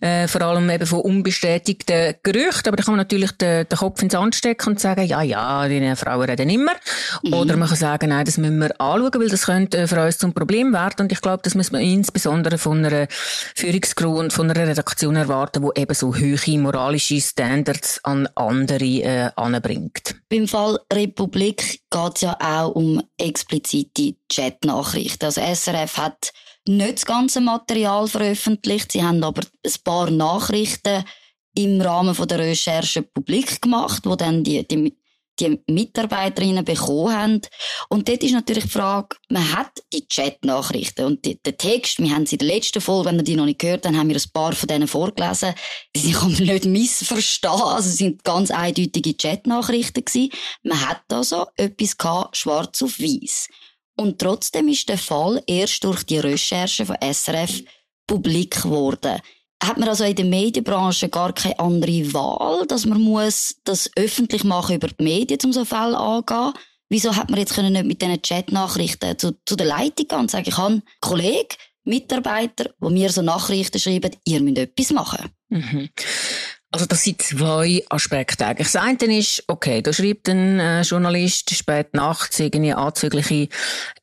Äh, 0.00 0.28
vor 0.28 0.40
allem 0.42 0.70
eben 0.70 0.86
von 0.86 1.00
unbestätigten 1.00 2.14
Gerüchten. 2.22 2.68
Aber 2.68 2.76
da 2.76 2.82
kann 2.82 2.94
man 2.94 3.00
natürlich 3.00 3.32
den, 3.32 3.68
den 3.68 3.78
Kopf 3.78 4.02
ins 4.02 4.12
Sand 4.12 4.34
stecken 4.34 4.70
und 4.70 4.80
sagen, 4.80 5.04
ja, 5.04 5.22
ja, 5.22 5.68
die 5.68 5.94
Frauen 5.96 6.28
reden 6.28 6.48
immer. 6.48 6.72
Mhm. 7.22 7.34
Oder 7.34 7.56
man 7.56 7.68
kann 7.68 7.76
sagen, 7.76 8.08
nein, 8.08 8.24
das 8.24 8.38
müssen 8.38 8.58
wir 8.58 8.80
anschauen, 8.80 9.20
weil 9.20 9.28
das 9.28 9.46
könnte 9.46 9.78
äh, 9.78 9.86
für 9.86 10.02
uns 10.02 10.18
zum 10.18 10.32
Problem 10.32 10.72
werden. 10.72 11.00
Und 11.00 11.12
ich 11.12 11.20
glaube, 11.20 11.42
das 11.42 11.54
muss 11.54 11.70
man 11.70 11.82
insbesondere 11.82 12.56
von 12.56 12.84
einer 12.84 13.08
Führungscrew 13.54 14.18
und 14.18 14.32
von 14.32 14.50
einer 14.50 14.68
Redaktion 14.68 15.16
erwarten, 15.16 15.62
die 15.62 15.80
eben 15.80 15.94
so 15.94 16.14
hohe 16.14 16.58
moralische 16.58 17.20
Standards 17.20 18.00
an 18.04 18.28
andere 18.34 18.84
äh, 18.84 19.30
anbringt. 19.36 20.16
Beim 20.28 20.48
Fall 20.48 20.78
Republik 20.92 21.80
geht 21.90 22.14
es 22.14 22.20
ja 22.22 22.36
auch 22.40 22.70
um 22.70 23.02
explizite 23.18 24.14
Chatnachrichten. 24.32 25.26
Also 25.26 25.40
SRF 25.40 25.98
hat 25.98 26.32
nicht 26.66 26.94
das 26.94 27.06
ganze 27.06 27.40
Material 27.40 28.06
veröffentlicht. 28.06 28.92
Sie 28.92 29.02
haben 29.02 29.22
aber 29.24 29.42
ein 29.42 29.72
paar 29.84 30.10
Nachrichten 30.10 31.04
im 31.54 31.80
Rahmen 31.80 32.14
der 32.14 32.38
Recherche 32.38 33.02
publik 33.02 33.60
gemacht, 33.60 34.02
wo 34.04 34.14
dann 34.14 34.44
die, 34.44 34.66
die, 34.66 34.96
die 35.40 35.60
Mitarbeiterinnen 35.66 36.64
bekommen 36.64 37.12
haben. 37.12 37.40
Und 37.88 38.08
dort 38.08 38.22
ist 38.22 38.32
natürlich 38.32 38.64
die 38.64 38.70
Frage, 38.70 39.16
man 39.28 39.52
hat 39.52 39.82
die 39.92 40.06
Chat-Nachrichten 40.06 41.06
und 41.06 41.24
die, 41.24 41.42
den 41.42 41.56
Text, 41.56 41.98
wir 41.98 42.14
haben 42.14 42.26
sie 42.26 42.36
in 42.36 42.40
der 42.40 42.48
letzten 42.48 42.80
Folge, 42.80 43.08
wenn 43.08 43.16
ihr 43.16 43.24
die 43.24 43.36
noch 43.36 43.46
nicht 43.46 43.58
gehört 43.58 43.86
habt, 43.86 43.96
haben 43.96 44.08
wir 44.08 44.16
ein 44.16 44.32
paar 44.32 44.52
von 44.52 44.68
denen 44.68 44.86
vorgelesen. 44.86 45.54
Sie 45.96 46.12
kann 46.12 46.32
man 46.32 46.44
nicht 46.44 46.66
missverstehen, 46.66 47.52
also 47.52 47.88
es 47.88 47.96
sind 47.96 48.22
ganz 48.22 48.50
eindeutige 48.50 49.16
Chat-Nachrichten 49.16 50.04
gewesen. 50.04 50.30
Man 50.62 50.88
hat 50.88 51.02
also 51.10 51.46
etwas 51.56 51.96
gehabt, 51.96 52.36
schwarz 52.36 52.82
auf 52.82 53.00
weiß. 53.00 53.48
Und 54.00 54.18
trotzdem 54.18 54.68
ist 54.68 54.88
der 54.88 54.96
Fall 54.96 55.42
erst 55.46 55.84
durch 55.84 56.04
die 56.04 56.16
Recherche 56.16 56.86
von 56.86 56.96
SRF 57.02 57.62
publik 58.06 58.62
geworden. 58.62 59.20
Hat 59.62 59.76
man 59.76 59.90
also 59.90 60.04
in 60.04 60.16
der 60.16 60.24
Medienbranche 60.24 61.10
gar 61.10 61.34
keine 61.34 61.58
andere 61.58 62.10
Wahl, 62.14 62.66
dass 62.66 62.86
man 62.86 62.98
muss 62.98 63.56
das 63.64 63.90
öffentlich 63.96 64.42
machen 64.42 64.76
über 64.76 64.88
die 64.88 65.04
Medien, 65.04 65.38
um 65.44 65.52
so 65.52 65.66
Fälle 65.66 65.98
angehen? 65.98 66.54
Wieso 66.88 67.14
hat 67.14 67.28
man 67.28 67.40
jetzt 67.40 67.54
nicht 67.58 67.84
mit 67.84 68.00
diesen 68.00 68.22
Chat-Nachrichten 68.22 69.18
zu, 69.18 69.38
zu 69.44 69.54
der 69.54 69.66
Leitung 69.66 70.08
gehen 70.08 70.18
und 70.18 70.30
sagen, 70.30 70.48
ich 70.48 70.56
habe 70.56 70.68
einen 70.68 70.82
Kollegen, 71.02 71.56
Mitarbeiter, 71.84 72.70
die 72.82 72.92
mir 72.94 73.10
so 73.10 73.20
Nachrichten 73.20 73.78
schreiben, 73.78 74.16
ihr 74.24 74.40
müsst 74.40 74.56
etwas 74.56 74.92
machen? 74.92 75.28
Mhm. 75.50 75.90
Also 76.72 76.86
das 76.86 77.02
sind 77.02 77.20
zwei 77.20 77.82
Aspekte 77.88 78.46
eigentlich. 78.46 78.70
Das 78.70 78.80
eine 78.80 79.18
ist, 79.18 79.42
okay, 79.48 79.82
da 79.82 79.92
schreibt 79.92 80.28
ein 80.28 80.60
äh, 80.60 80.82
Journalist 80.82 81.52
spät 81.52 81.94
nachts 81.94 82.38
irgendwie 82.38 82.72
anzügliche 82.72 83.48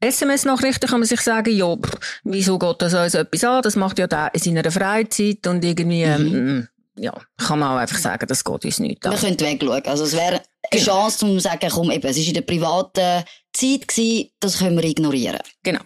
SMS-Nachrichten, 0.02 0.88
kann 0.88 1.00
man 1.00 1.08
sich 1.08 1.22
sagen, 1.22 1.56
ja, 1.56 1.74
pff, 1.76 1.98
wieso 2.26 2.60
geht 2.60 2.82
das 2.82 2.94
uns 2.94 3.14
etwas 3.14 3.44
an? 3.46 3.62
Das 3.62 3.78
macht 3.78 4.00
ja 4.00 4.08
der 4.08 4.32
in 4.34 4.42
seiner 4.42 4.70
Freizeit 4.70 5.48
und 5.48 5.64
irgendwie, 5.64 6.06
mhm. 6.06 6.36
ähm, 6.36 6.68
ja, 6.98 7.14
kann 7.38 7.60
man 7.60 7.72
auch 7.72 7.78
einfach 7.78 8.00
sagen, 8.00 8.28
das 8.28 8.44
geht 8.44 8.66
uns 8.66 8.80
nicht 8.80 9.06
an. 9.06 9.14
Man 9.14 9.22
könnte 9.22 9.46
wegschauen. 9.46 9.86
Also 9.86 10.04
es 10.04 10.14
wäre 10.14 10.34
eine 10.34 10.42
genau. 10.70 10.84
Chance, 10.84 11.26
um 11.26 11.32
zu 11.34 11.40
sagen, 11.40 11.70
komm, 11.72 11.92
eben, 11.92 12.06
es 12.06 12.18
ist 12.18 12.28
in 12.28 12.34
der 12.34 12.42
privaten 12.42 13.24
Zeit 13.58 13.88
gewesen, 13.88 14.30
das 14.40 14.60
können 14.60 14.78
wir 14.78 14.84
ignorieren. 14.84 15.40
Genau. 15.64 15.82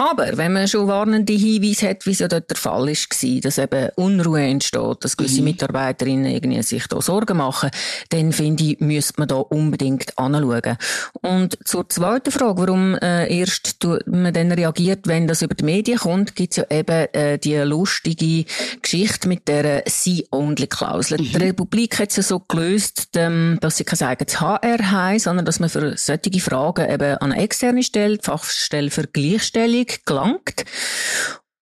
Aber 0.00 0.38
wenn 0.38 0.54
man 0.54 0.66
schon 0.66 0.88
warnende 0.88 1.34
Hinweise 1.34 1.90
hat, 1.90 2.06
wie 2.06 2.12
es 2.12 2.20
ja 2.20 2.28
dort 2.28 2.48
der 2.48 2.56
Fall 2.56 2.86
war, 2.86 3.40
dass 3.42 3.58
eben 3.58 3.90
Unruhe 3.96 4.40
entsteht, 4.40 4.96
dass 5.04 5.14
gewisse 5.14 5.40
mhm. 5.40 5.48
Mitarbeiterinnen 5.48 6.24
irgendwie 6.24 6.62
sich 6.62 6.86
da 6.86 7.02
Sorgen 7.02 7.36
machen, 7.36 7.68
dann 8.08 8.32
finde 8.32 8.64
ich, 8.64 8.80
müsste 8.80 9.14
man 9.18 9.28
da 9.28 9.34
unbedingt 9.34 10.16
anschauen. 10.18 10.78
Und 11.20 11.58
zur 11.66 11.86
zweiten 11.90 12.30
Frage, 12.30 12.62
warum 12.62 12.94
äh, 12.94 13.40
erst 13.40 13.76
man 14.06 14.32
dann 14.32 14.52
reagiert, 14.52 15.06
wenn 15.06 15.28
das 15.28 15.42
über 15.42 15.54
die 15.54 15.64
Medien 15.64 15.98
kommt, 15.98 16.34
gibt 16.34 16.56
es 16.56 16.56
ja 16.56 16.64
eben 16.70 17.12
äh, 17.12 17.38
die 17.38 17.56
lustige 17.56 18.46
Geschichte 18.80 19.28
mit 19.28 19.48
der 19.48 19.82
See-Only-Klausel. 19.86 21.18
Mhm. 21.18 21.24
Die 21.24 21.36
Republik 21.36 21.98
hat 21.98 22.08
es 22.08 22.16
ja 22.16 22.22
so 22.22 22.40
gelöst, 22.40 23.10
ähm, 23.16 23.58
dass 23.60 23.76
sie 23.76 23.84
kein 23.84 24.00
eigenes 24.08 24.40
HR 24.40 24.90
haben, 24.90 25.18
sondern 25.18 25.44
dass 25.44 25.60
man 25.60 25.68
für 25.68 25.94
solche 25.98 26.40
Fragen 26.40 26.88
eben 27.00 27.16
an 27.18 27.32
eine 27.32 27.42
externe 27.42 27.82
Stelle, 27.82 28.18
die 28.18 28.24
Fachstelle 28.24 28.90
für 28.90 29.06
Gleichstellung, 29.06 29.86
gelangt. 30.04 30.64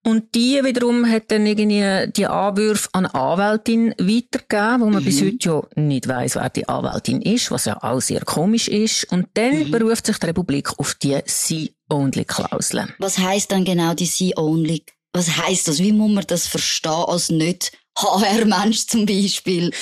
Und 0.04 0.35
die 0.35 0.64
wiederum 0.64 1.07
hat 1.11 1.30
dann 1.30 1.45
irgendwie 1.45 2.11
die 2.12 2.26
Anwürfe 2.26 2.88
an 2.92 3.04
eine 3.07 3.14
Anwältin 3.14 3.90
weitergegeben, 3.99 4.80
wo 4.80 4.87
man 4.87 5.02
mhm. 5.02 5.04
bis 5.04 5.21
heute 5.21 5.49
ja 5.49 5.62
nicht 5.76 6.09
weiss, 6.09 6.35
wer 6.37 6.49
die 6.49 6.66
Anwältin 6.66 7.21
ist, 7.21 7.50
was 7.50 7.66
ja 7.66 7.83
auch 7.83 8.00
sehr 8.00 8.25
komisch 8.25 8.68
ist. 8.68 9.04
Und 9.12 9.26
dann 9.35 9.64
mhm. 9.64 9.71
beruft 9.71 10.07
sich 10.07 10.18
die 10.18 10.26
Republik 10.26 10.78
auf 10.78 10.95
die 10.95 11.18
See-Only-Klausel. 11.26 12.95
Was 12.99 13.18
heißt 13.18 13.52
dann 13.52 13.64
genau 13.64 13.92
die 13.92 14.07
See-Only? 14.07 14.85
Was 15.12 15.37
heißt 15.37 15.68
das? 15.68 15.78
Wie 15.80 15.92
muss 15.92 16.11
man 16.11 16.25
das 16.26 16.47
verstehen 16.47 16.92
als 16.92 17.28
nicht 17.28 17.73
HR-Mensch 17.99 18.87
zum 18.87 19.04
Beispiel? 19.04 19.73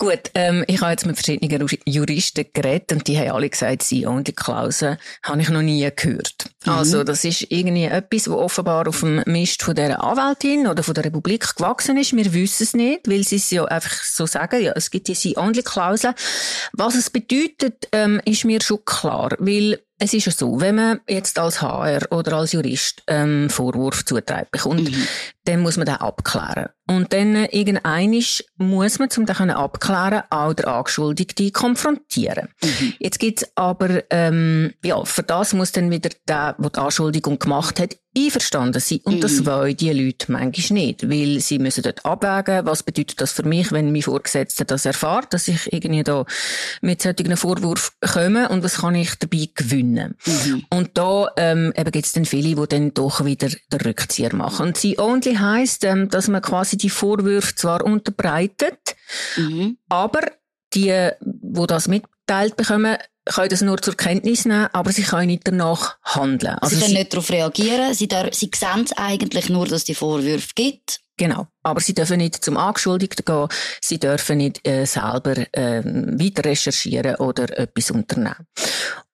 Gut, 0.00 0.30
ähm, 0.34 0.64
ich 0.66 0.80
habe 0.80 0.92
jetzt 0.92 1.04
mit 1.04 1.16
verschiedenen 1.16 1.68
Juristen 1.84 2.46
geredet 2.54 2.90
und 2.90 3.06
die 3.06 3.18
haben 3.18 3.32
alle 3.32 3.50
gesagt, 3.50 3.82
sie 3.82 4.06
und 4.06 4.26
die 4.28 4.32
Klausel 4.32 4.96
habe 5.22 5.42
ich 5.42 5.50
noch 5.50 5.60
nie 5.60 5.86
gehört. 5.94 6.48
Mhm. 6.64 6.72
Also 6.72 7.04
das 7.04 7.22
ist 7.22 7.42
irgendwie 7.50 7.84
etwas, 7.84 8.26
was 8.26 8.34
offenbar 8.34 8.88
auf 8.88 9.00
dem 9.00 9.22
Mist 9.26 9.62
von 9.62 9.74
der 9.74 10.02
Anwältin 10.02 10.66
oder 10.66 10.82
von 10.82 10.94
der 10.94 11.04
Republik 11.04 11.54
gewachsen 11.54 11.98
ist. 11.98 12.16
Wir 12.16 12.32
wissen 12.32 12.62
es 12.62 12.72
nicht, 12.72 13.10
weil 13.10 13.24
sie 13.24 13.36
es 13.36 13.50
ja 13.50 13.66
einfach 13.66 13.92
so 14.02 14.24
sagen, 14.24 14.62
ja, 14.62 14.72
es 14.74 14.90
gibt 14.90 15.06
diese 15.06 15.36
Only-Klausel. 15.36 16.14
Was 16.72 16.94
es 16.94 17.10
bedeutet, 17.10 17.86
ähm, 17.92 18.22
ist 18.24 18.46
mir 18.46 18.62
schon 18.62 18.82
klar, 18.86 19.36
weil 19.38 19.80
es 20.02 20.14
ist 20.14 20.24
ja 20.24 20.32
so, 20.32 20.60
wenn 20.62 20.76
man 20.76 21.00
jetzt 21.06 21.38
als 21.38 21.60
HR 21.60 22.10
oder 22.10 22.38
als 22.38 22.52
Jurist 22.52 23.02
ähm, 23.06 23.50
Vorwurf 23.50 24.02
zutragen 24.06 24.48
bekommt, 24.50 24.90
mhm. 24.90 25.06
dann 25.44 25.60
muss 25.60 25.76
man 25.76 25.84
den 25.84 25.96
abklären. 25.96 26.70
Und 26.90 27.12
dann 27.12 27.36
äh, 27.36 27.48
irgendeinisch 27.52 28.42
muss 28.56 28.98
man, 28.98 29.08
um 29.16 29.24
den 29.24 29.50
abklären, 29.50 30.24
auch 30.28 30.54
der 30.54 30.66
Angeschuldigte 30.66 31.52
konfrontieren. 31.52 32.48
Mhm. 32.64 32.94
Jetzt 32.98 33.20
gibt's 33.20 33.46
aber, 33.54 34.02
ähm, 34.10 34.74
ja, 34.82 35.04
für 35.04 35.22
das 35.22 35.52
muss 35.52 35.70
dann 35.70 35.92
wieder 35.92 36.10
der, 36.26 36.56
der 36.58 36.70
die 36.70 36.78
Anschuldigung 36.80 37.38
gemacht 37.38 37.78
hat, 37.78 37.96
einverstanden 38.16 38.80
sein. 38.80 39.00
Und 39.04 39.16
mhm. 39.16 39.20
das 39.20 39.46
wollen 39.46 39.76
die 39.76 39.92
Leute 39.92 40.32
manchmal 40.32 40.80
nicht, 40.80 41.08
weil 41.08 41.38
sie 41.40 41.60
müssen 41.60 41.82
dort 41.82 42.04
abwägen, 42.04 42.66
was 42.66 42.82
bedeutet 42.82 43.20
das 43.20 43.32
für 43.32 43.44
mich, 43.44 43.70
wenn 43.70 43.92
mein 43.92 44.02
Vorgesetzter 44.02 44.64
das 44.64 44.84
erfahrt, 44.84 45.32
dass 45.32 45.46
ich 45.46 45.72
irgendwie 45.72 46.02
da 46.02 46.24
mit 46.80 47.02
solchen 47.02 47.36
Vorwurf 47.36 47.92
komme 48.00 48.48
und 48.48 48.64
was 48.64 48.78
kann 48.78 48.96
ich 48.96 49.14
dabei 49.16 49.48
gewinnen. 49.54 50.16
Mhm. 50.26 50.64
Und 50.70 50.90
da 50.94 51.28
ähm, 51.36 51.72
eben 51.76 51.92
gibt 51.92 52.06
es 52.06 52.12
dann 52.12 52.24
viele, 52.24 52.56
die 52.56 52.68
dann 52.68 52.94
doch 52.94 53.24
wieder 53.24 53.48
den 53.48 53.80
Rückzieher 53.80 54.34
machen. 54.34 54.66
Und 54.66 54.76
sie 54.76 54.98
only 54.98 55.36
heisst, 55.36 55.84
ähm, 55.84 56.08
dass 56.08 56.26
man 56.26 56.42
quasi 56.42 56.76
die 56.82 56.90
Vorwürfe 56.90 57.54
zwar 57.54 57.84
unterbreitet, 57.84 58.96
mhm. 59.36 59.78
aber 59.88 60.22
die, 60.74 61.10
wo 61.20 61.66
das 61.66 61.88
mitteilt 61.88 62.56
bekommen, 62.56 62.96
können 63.26 63.48
das 63.48 63.60
nur 63.60 63.80
zur 63.80 63.96
Kenntnis 63.96 64.44
nehmen, 64.44 64.68
aber 64.72 64.92
sie 64.92 65.02
können 65.02 65.26
nicht 65.26 65.46
danach 65.46 65.98
handeln. 66.02 66.56
Also 66.60 66.76
sie 66.76 66.82
können 66.82 66.94
nicht 66.94 67.12
darauf 67.12 67.30
reagieren, 67.30 67.94
sie, 67.94 68.08
sie 68.32 68.50
sehen 68.54 68.86
eigentlich 68.96 69.48
nur, 69.48 69.66
dass 69.66 69.78
es 69.78 69.84
die 69.84 69.94
Vorwürfe 69.94 70.48
gibt. 70.54 71.00
Genau. 71.16 71.46
Aber 71.62 71.80
sie 71.80 71.92
dürfen 71.92 72.16
nicht 72.16 72.42
zum 72.42 72.56
Angeschuldigten 72.56 73.24
gehen, 73.26 73.48
sie 73.82 73.98
dürfen 73.98 74.38
nicht 74.38 74.66
äh, 74.66 74.86
selber 74.86 75.36
äh, 75.52 75.84
weiter 75.84 76.46
recherchieren 76.46 77.16
oder 77.16 77.58
etwas 77.58 77.90
unternehmen. 77.90 78.46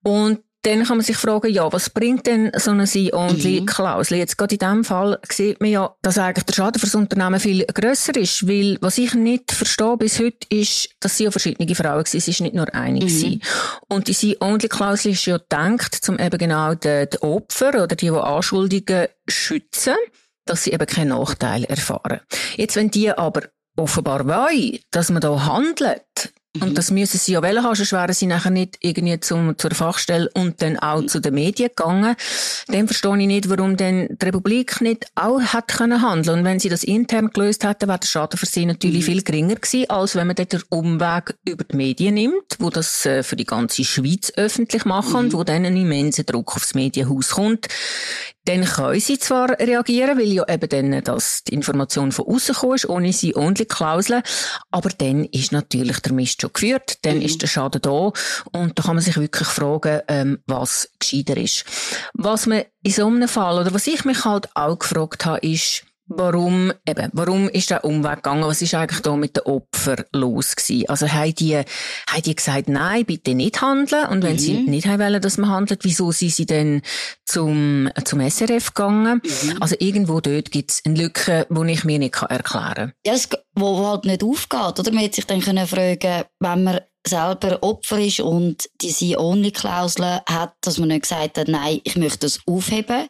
Und 0.04 0.40
dann 0.66 0.82
kann 0.82 0.96
man 0.96 1.06
sich 1.06 1.16
fragen, 1.16 1.52
ja, 1.52 1.73
was 1.73 1.90
bringt 1.90 2.26
denn 2.26 2.50
so 2.56 2.73
eine 2.73 2.88
See-Only-Klausel? 2.88 4.16
Mhm. 4.16 4.20
Jetzt 4.20 4.37
gerade 4.37 4.54
in 4.56 4.58
diesem 4.58 4.85
Fall 4.85 5.18
sieht 5.30 5.61
man 5.61 5.70
ja, 5.70 5.94
dass 6.02 6.18
eigentlich 6.18 6.44
der 6.44 6.54
Schaden 6.54 6.80
für 6.80 6.87
das 6.87 6.94
Unternehmen 6.96 7.38
viel 7.38 7.64
grösser 7.66 8.16
ist, 8.16 8.49
weil 8.49 8.76
was 8.80 8.99
ich 8.99 9.14
nicht 9.14 9.52
verstehe 9.52 9.96
bis 9.96 10.18
heute 10.18 10.46
ist, 10.50 10.88
dass 10.99 11.16
sie 11.16 11.25
ja 11.25 11.30
verschiedene 11.30 11.73
Frauen 11.73 11.92
waren, 11.92 12.04
es 12.04 12.14
ist 12.14 12.40
nicht 12.40 12.54
nur 12.54 12.75
eine 12.75 13.04
mhm. 13.04 13.40
Und 13.88 14.08
die 14.08 14.12
See-Only-Klausel 14.12 15.12
ist 15.12 15.26
ja 15.26 15.38
gedacht, 15.38 16.00
um 16.08 16.18
eben 16.18 16.38
genau 16.38 16.75
die, 16.75 17.06
die 17.12 17.23
Opfer 17.23 17.68
oder 17.68 17.87
die, 17.87 18.06
die 18.06 18.11
Anschuldigungen 18.11 19.06
schützen, 19.28 19.94
dass 20.46 20.64
sie 20.64 20.73
eben 20.73 20.87
keinen 20.87 21.11
Nachteil 21.11 21.62
erfahren. 21.64 22.20
Jetzt, 22.56 22.75
wenn 22.75 22.90
die 22.90 23.12
aber 23.12 23.42
offenbar 23.76 24.26
wollen, 24.26 24.80
dass 24.90 25.11
man 25.11 25.20
da 25.20 25.46
handelt, 25.46 26.32
und 26.60 26.70
mhm. 26.70 26.75
das 26.75 26.90
müssen 26.90 27.18
sie 27.18 27.32
ja 27.32 27.42
haben, 27.42 27.75
sonst 27.75 27.92
wären 27.92 28.12
sie 28.12 28.26
nachher 28.26 28.50
nicht 28.50 28.78
irgendwie 28.80 29.18
zum, 29.20 29.56
zur 29.58 29.70
Fachstelle 29.72 30.30
und 30.34 30.62
dann 30.62 30.78
auch 30.78 31.04
zu 31.06 31.20
den 31.20 31.34
Medien 31.34 31.70
gegangen. 31.75 32.16
Dann 32.68 32.86
verstehe 32.86 33.18
ich 33.18 33.26
nicht, 33.26 33.48
warum 33.48 33.76
denn 33.76 34.08
die 34.10 34.25
Republik 34.25 34.80
nicht 34.80 35.06
auch 35.14 35.40
hat 35.40 35.68
können 35.68 36.02
handeln. 36.02 36.40
Und 36.40 36.44
wenn 36.44 36.58
sie 36.58 36.68
das 36.68 36.84
intern 36.84 37.30
gelöst 37.32 37.64
hätten, 37.64 37.88
wäre 37.88 37.98
der 37.98 38.06
Schaden 38.06 38.38
für 38.38 38.46
sie 38.46 38.66
natürlich 38.66 39.02
mhm. 39.02 39.12
viel 39.12 39.22
geringer 39.22 39.56
gewesen, 39.56 39.90
als 39.90 40.14
wenn 40.14 40.26
man 40.26 40.36
dort 40.36 40.52
den 40.52 40.62
Umweg 40.68 41.34
über 41.44 41.64
die 41.64 41.76
Medien 41.76 42.14
nimmt, 42.14 42.56
wo 42.58 42.70
das 42.70 43.06
äh, 43.06 43.22
für 43.22 43.36
die 43.36 43.44
ganze 43.44 43.84
Schweiz 43.84 44.32
öffentlich 44.36 44.84
machen 44.84 45.12
mhm. 45.12 45.16
und 45.16 45.32
wo 45.34 45.44
dann 45.44 45.64
ein 45.64 45.76
immenser 45.76 46.25
Druck 46.25 46.56
aufs 46.56 46.75
Medienhaus 46.75 47.30
kommt. 47.30 47.68
Dann 48.46 48.64
können 48.64 49.00
sie 49.00 49.18
zwar 49.18 49.58
reagieren, 49.58 50.18
weil 50.18 50.32
ja 50.32 50.48
eben 50.48 50.68
dann 50.68 51.02
das 51.02 51.42
die 51.42 51.54
Information 51.54 52.12
von 52.12 52.26
außen 52.26 52.54
ist, 52.75 52.88
ohne 52.88 53.12
sie 53.12 53.34
only 53.34 53.64
Klauseln, 53.64 54.22
aber 54.70 54.90
dann 54.90 55.25
ist 55.25 55.50
natürlich 55.50 55.98
der 55.98 56.12
Mist 56.12 56.40
schon 56.47 56.53
geführt, 56.53 56.99
dann 57.03 57.17
mhm. 57.17 57.23
ist 57.23 57.43
der 57.43 57.47
Schaden 57.47 57.83
da 57.83 58.12
und 58.53 58.79
da 58.79 58.83
kann 58.83 58.97
man 58.97 59.05
sich 59.05 59.17
wirklich 59.17 59.49
fragen, 59.49 60.00
ähm, 60.09 60.38
was 60.47 60.91
gescheiter 60.99 61.37
ist. 61.37 61.65
Was 62.15 62.47
man 62.47 62.65
in 62.83 62.93
so 62.93 63.07
einem 63.07 63.29
Fall, 63.29 63.59
oder 63.59 63.75
was 63.75 63.87
ich 63.87 64.05
mich 64.05 64.25
halt 64.25 64.49
auch 64.55 64.79
gefragt 64.79 65.25
habe, 65.26 65.47
ist, 65.47 65.85
Warum, 66.08 66.72
eben, 66.86 67.10
warum 67.14 67.48
ist 67.48 67.70
der 67.70 67.84
Umweg 67.84 68.16
gegangen? 68.16 68.44
Was 68.44 68.62
ist 68.62 68.75
eigentlich 68.75 69.00
da 69.00 69.16
mit 69.16 69.36
den 69.36 69.42
Opfern 69.44 70.04
los 70.12 70.54
gewesen? 70.54 70.88
Also, 70.88 71.08
haben 71.08 71.34
die, 71.34 71.56
haben 71.56 72.22
die 72.25 72.34
gesagt, 72.34 72.68
nein, 72.68 73.04
bitte 73.04 73.34
nicht 73.34 73.60
handeln? 73.60 74.06
Und 74.06 74.22
wenn 74.22 74.34
mhm. 74.34 74.38
sie 74.38 74.54
nicht 74.62 74.86
haben 74.86 75.00
wollen, 75.00 75.20
dass 75.20 75.36
man 75.36 75.50
handelt, 75.50 75.84
wieso 75.84 76.12
sind 76.12 76.32
sie 76.32 76.46
denn 76.46 76.82
zum, 77.25 77.90
zum 78.04 78.20
SRF 78.20 78.75
gegangen? 78.75 79.20
Mhm. 79.25 79.56
Also, 79.60 79.75
irgendwo 79.80 80.20
dort 80.20 80.52
gibt 80.52 80.70
es 80.70 80.82
eine 80.84 80.94
Lücke, 80.94 81.46
die 81.50 81.72
ich 81.72 81.84
mir 81.84 81.98
nicht 81.98 82.14
erklären 82.22 82.42
kann. 82.76 82.92
Ja, 83.04 83.12
das, 83.12 83.28
wo 83.56 83.86
halt 83.86 84.04
nicht 84.04 84.22
aufgeht, 84.22 84.78
oder? 84.78 84.92
Man 84.92 85.02
hätte 85.02 85.16
sich 85.16 85.26
dann 85.26 85.40
können 85.40 85.66
fragen, 85.66 86.25
wenn 86.38 86.64
man 86.64 86.80
selber 87.06 87.62
Opfer 87.62 87.98
ist 87.98 88.20
und 88.20 88.68
die 88.80 88.90
Sie-Only-Klausel 88.90 90.20
hat, 90.28 90.54
dass 90.60 90.78
man 90.78 90.88
nicht 90.88 91.02
gesagt 91.02 91.38
hat, 91.38 91.48
nein, 91.48 91.80
ich 91.84 91.96
möchte 91.96 92.26
das 92.26 92.40
aufheben 92.46 93.08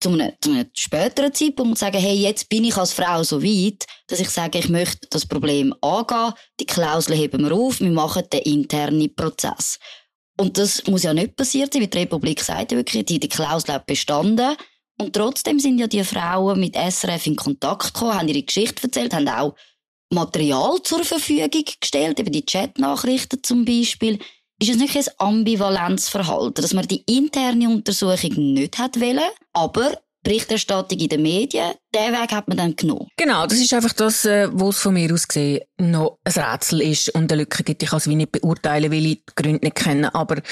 zu 0.00 0.10
einem, 0.10 0.32
zu 0.40 0.50
einem 0.50 0.70
späteren 0.74 1.34
Zeitpunkt 1.34 1.78
sagen, 1.78 1.98
hey, 1.98 2.16
jetzt 2.16 2.48
bin 2.48 2.64
ich 2.64 2.76
als 2.76 2.92
Frau 2.92 3.22
so 3.22 3.42
weit, 3.42 3.84
dass 4.06 4.20
ich 4.20 4.30
sage, 4.30 4.58
ich 4.58 4.68
möchte 4.68 5.08
das 5.10 5.26
Problem 5.26 5.74
angehen, 5.80 6.32
die 6.60 6.66
Klausel 6.66 7.16
heben 7.16 7.44
wir 7.44 7.52
auf, 7.52 7.80
wir 7.80 7.90
machen 7.90 8.22
den 8.32 8.40
internen 8.40 9.14
Prozess. 9.14 9.78
Und 10.38 10.56
das 10.56 10.86
muss 10.86 11.02
ja 11.02 11.12
nicht 11.12 11.36
passiert 11.36 11.72
sein, 11.72 11.82
weil 11.82 11.88
die 11.88 11.98
Republik 11.98 12.40
sagt 12.40 12.70
wirklich, 12.70 13.04
die, 13.06 13.18
die 13.18 13.28
Klausel 13.28 13.74
hat 13.74 13.86
bestanden. 13.86 14.56
Und 15.00 15.14
trotzdem 15.14 15.58
sind 15.58 15.78
ja 15.78 15.86
die 15.86 16.04
Frauen 16.04 16.60
mit 16.60 16.76
SRF 16.76 17.26
in 17.26 17.36
Kontakt 17.36 17.94
gekommen, 17.94 18.14
haben 18.14 18.28
ihre 18.28 18.42
Geschichte 18.42 18.84
erzählt, 18.84 19.14
haben 19.14 19.28
auch 19.28 19.54
Material 20.10 20.80
zur 20.82 21.04
Verfügung 21.04 21.64
gestellt, 21.80 22.18
eben 22.18 22.32
die 22.32 22.44
Chatnachrichten 22.44 23.42
zum 23.42 23.64
Beispiel. 23.64 24.18
Ist 24.60 24.70
es 24.70 24.76
nicht 24.76 24.96
ein 24.96 25.04
Ambivalenzverhalten, 25.18 26.62
dass 26.62 26.74
man 26.74 26.86
die 26.88 27.04
interne 27.06 27.68
Untersuchung 27.68 28.54
nicht 28.54 28.76
hat 28.78 29.00
wollen, 29.00 29.30
aber 29.52 29.92
Berichterstattung 30.24 30.98
in 30.98 31.08
den 31.08 31.22
Medien, 31.22 31.74
den 31.94 32.12
Weg 32.12 32.32
hat 32.32 32.48
man 32.48 32.56
dann 32.56 32.74
genommen. 32.74 33.06
Genau, 33.16 33.46
das 33.46 33.58
ist 33.58 33.72
einfach 33.72 33.92
das, 33.92 34.24
äh, 34.24 34.48
was 34.50 34.78
von 34.80 34.94
mir 34.94 35.12
aus 35.14 35.28
gesehen 35.28 35.60
noch 35.78 36.18
ein 36.24 36.32
Rätsel 36.32 36.82
ist 36.82 37.10
und 37.10 37.32
eine 37.32 37.42
Lücke 37.42 37.62
gibt. 37.62 37.84
Ich 37.84 37.90
kann 37.90 37.98
es 37.98 38.06
nicht 38.06 38.32
beurteilen, 38.32 38.90
weil 38.90 39.06
ich 39.06 39.24
die 39.24 39.34
Gründe 39.36 39.64
nicht 39.64 39.76
kenne. 39.76 40.12
Aber 40.14 40.42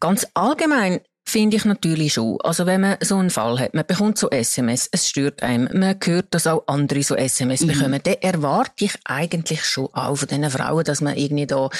ganz 0.00 0.26
allgemein 0.34 1.00
finde 1.24 1.56
ich 1.56 1.64
natürlich 1.64 2.14
schon. 2.14 2.38
Also 2.42 2.66
wenn 2.66 2.80
man 2.80 2.96
so 3.00 3.16
einen 3.16 3.30
Fall 3.30 3.58
hat, 3.58 3.74
man 3.74 3.86
bekommt 3.86 4.18
so 4.18 4.30
SMS, 4.30 4.88
es 4.90 5.08
stört 5.08 5.42
einem, 5.42 5.68
man 5.72 5.96
hört, 6.02 6.26
dass 6.30 6.46
auch 6.46 6.64
andere 6.66 7.02
so 7.02 7.14
SMS 7.14 7.62
mhm. 7.62 7.66
bekommen, 7.68 8.00
dann 8.02 8.16
erwarte 8.20 8.84
ich 8.84 8.94
eigentlich 9.04 9.64
schon 9.64 9.88
auch 9.92 10.16
von 10.16 10.28
diesen 10.28 10.50
Frauen, 10.50 10.84
dass 10.84 11.00
man 11.00 11.16
irgendwie 11.16 11.46
da 11.46 11.70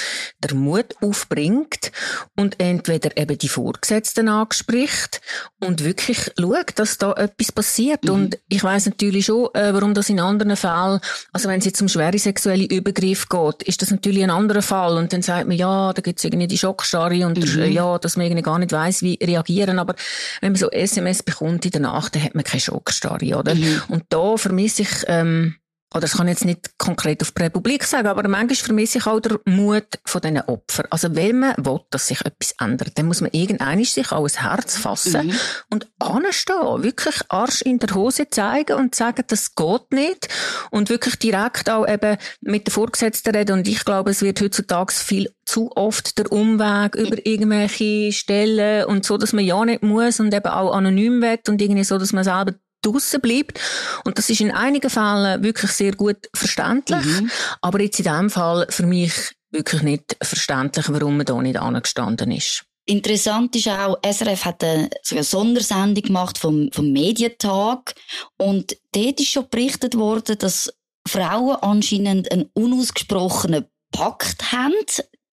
den 0.43 0.57
Mut 0.57 0.95
aufbringt 1.01 1.91
und 2.35 2.59
entweder 2.59 3.15
eben 3.17 3.37
die 3.37 3.49
Vorgesetzten 3.49 4.29
anspricht 4.29 5.21
und 5.59 5.83
wirklich 5.83 6.31
schaut, 6.39 6.71
dass 6.75 6.97
da 6.97 7.13
etwas 7.13 7.51
passiert. 7.51 8.05
Mhm. 8.05 8.11
Und 8.11 8.39
ich 8.47 8.63
weiß 8.63 8.85
natürlich 8.87 9.25
schon, 9.25 9.49
äh, 9.53 9.73
warum 9.73 9.93
das 9.93 10.09
in 10.09 10.19
anderen 10.19 10.55
Fällen, 10.55 10.99
also 11.31 11.49
wenn 11.49 11.59
es 11.59 11.65
jetzt 11.65 11.81
um 11.81 11.89
schwere 11.89 12.17
sexuelle 12.17 12.65
Übergriffe 12.65 13.27
geht, 13.29 13.63
ist 13.63 13.81
das 13.81 13.91
natürlich 13.91 14.23
ein 14.23 14.29
anderer 14.29 14.61
Fall. 14.61 14.97
Und 14.97 15.13
dann 15.13 15.21
sagt 15.21 15.47
man, 15.47 15.57
ja, 15.57 15.93
da 15.93 16.01
gibt 16.01 16.19
es 16.19 16.25
irgendwie 16.25 16.47
die 16.47 16.57
Schockstarre 16.57 17.25
und 17.25 17.37
mhm. 17.37 17.71
ja, 17.71 17.97
dass 17.99 18.17
man 18.17 18.25
irgendwie 18.25 18.43
gar 18.43 18.59
nicht 18.59 18.71
weiß, 18.71 19.01
wie 19.01 19.17
reagieren. 19.33 19.79
Aber 19.79 19.95
wenn 20.41 20.53
man 20.53 20.59
so 20.59 20.69
SMS 20.71 21.23
bekommt 21.23 21.65
in 21.65 21.71
der 21.71 21.81
Nacht, 21.81 22.15
dann 22.15 22.23
hat 22.23 22.35
man 22.35 22.43
keine 22.43 22.61
Schockstarre, 22.61 23.37
oder? 23.37 23.55
Mhm. 23.55 23.81
Und 23.89 24.03
da 24.09 24.37
vermisse 24.37 24.83
ich, 24.83 25.03
ähm, 25.07 25.55
oder 25.93 26.01
das 26.01 26.17
kann 26.17 26.27
ich 26.27 26.33
jetzt 26.33 26.45
nicht 26.45 26.77
konkret 26.77 27.21
auf 27.21 27.31
die 27.31 27.43
Republik 27.43 27.83
sagen, 27.83 28.07
aber 28.07 28.27
manchmal 28.27 28.55
vermisse 28.55 28.97
ich 28.97 29.05
auch 29.05 29.19
den 29.19 29.37
Mut 29.45 29.85
von 30.05 30.21
diesen 30.21 30.41
Opfern. 30.41 30.87
Also 30.89 31.15
wenn 31.15 31.39
man 31.39 31.53
will, 31.57 31.81
dass 31.91 32.07
sich 32.07 32.21
etwas 32.21 32.55
ändert, 32.59 32.97
dann 32.97 33.05
muss 33.05 33.21
man 33.21 33.29
irgendwann 33.31 33.83
sich 33.83 34.11
auch 34.11 34.25
ein 34.25 34.41
Herz 34.41 34.77
fassen 34.77 35.27
mhm. 35.27 35.35
und 35.69 35.87
anstehen, 35.99 36.83
wirklich 36.83 37.15
Arsch 37.29 37.61
in 37.61 37.79
der 37.79 37.93
Hose 37.93 38.29
zeigen 38.29 38.77
und 38.77 38.95
sagen, 38.95 39.23
das 39.27 39.53
geht 39.53 39.91
nicht 39.91 40.29
und 40.71 40.89
wirklich 40.89 41.17
direkt 41.19 41.69
auch 41.69 41.87
eben 41.87 42.17
mit 42.41 42.67
der 42.67 42.73
Vorgesetzten 42.73 43.35
reden 43.35 43.59
und 43.59 43.67
ich 43.67 43.85
glaube, 43.85 44.11
es 44.11 44.21
wird 44.21 44.41
heutzutage 44.41 44.93
viel 44.93 45.29
zu 45.45 45.71
oft 45.75 46.17
der 46.17 46.31
Umweg 46.31 46.95
über 46.95 47.25
irgendwelche 47.25 48.11
Stellen 48.11 48.85
und 48.85 49.05
so, 49.05 49.17
dass 49.17 49.33
man 49.33 49.43
ja 49.43 49.63
nicht 49.65 49.83
muss 49.83 50.19
und 50.19 50.33
eben 50.33 50.47
auch 50.47 50.73
anonym 50.73 51.21
wird 51.21 51.49
und 51.49 51.61
irgendwie 51.61 51.83
so, 51.83 51.97
dass 51.97 52.13
man 52.13 52.23
selber 52.23 52.53
draussen 52.85 53.21
bleibt. 53.21 53.59
Und 54.05 54.17
das 54.17 54.29
ist 54.29 54.41
in 54.41 54.51
einigen 54.51 54.89
Fällen 54.89 55.43
wirklich 55.43 55.71
sehr 55.71 55.93
gut 55.93 56.29
verständlich. 56.35 57.05
Mhm. 57.05 57.31
Aber 57.61 57.81
jetzt 57.81 57.99
in 57.99 58.03
diesem 58.03 58.29
Fall 58.29 58.67
für 58.69 58.85
mich 58.85 59.13
wirklich 59.51 59.81
nicht 59.81 60.17
verständlich, 60.21 60.85
warum 60.89 61.17
man 61.17 61.25
da 61.25 61.41
nicht 61.41 61.57
angestanden 61.57 62.31
ist. 62.31 62.65
Interessant 62.85 63.55
ist 63.55 63.69
auch, 63.69 63.97
SRF 64.03 64.45
hat 64.45 64.63
eine, 64.63 64.89
eine 65.09 65.23
Sondersendung 65.23 66.03
gemacht 66.03 66.37
vom, 66.37 66.69
vom 66.73 66.91
Medientag 66.91 67.95
und 68.37 68.75
dort 68.91 69.19
ist 69.21 69.29
schon 69.29 69.47
berichtet 69.49 69.95
worden, 69.95 70.37
dass 70.37 70.73
Frauen 71.07 71.55
anscheinend 71.61 72.29
einen 72.31 72.49
unausgesprochenen 72.53 73.65
Pakt 73.91 74.51
haben, 74.51 74.73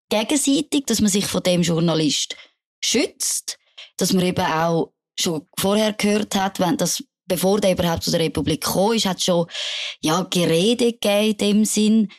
gegenseitig, 0.10 0.86
dass 0.86 1.01
man 1.01 1.10
sich 1.10 1.25
von 1.25 1.41
dem 1.41 1.63
Journalist 1.63 2.36
schützt, 2.84 3.58
dass 3.98 4.13
man 4.13 4.25
eben 4.25 4.46
auch 4.46 4.94
schon 5.18 5.48
vorher 5.58 5.94
gehört 5.94 6.36
hat, 6.36 6.60
wenn 6.60 6.77
das 6.77 7.03
bevor 7.30 7.62
der 7.62 7.72
überhaupt 7.72 8.04
zu 8.04 8.12
der 8.12 8.20
Republik 8.20 8.62
gekommen 8.62 8.98
ist, 8.98 9.06
hat 9.06 9.24
schon, 9.24 9.48
ja, 10.02 10.28
Gerede 10.30 10.92
gegeben 10.92 11.30
in 11.30 11.38
dem 11.38 11.66
Sinn. 11.66 12.12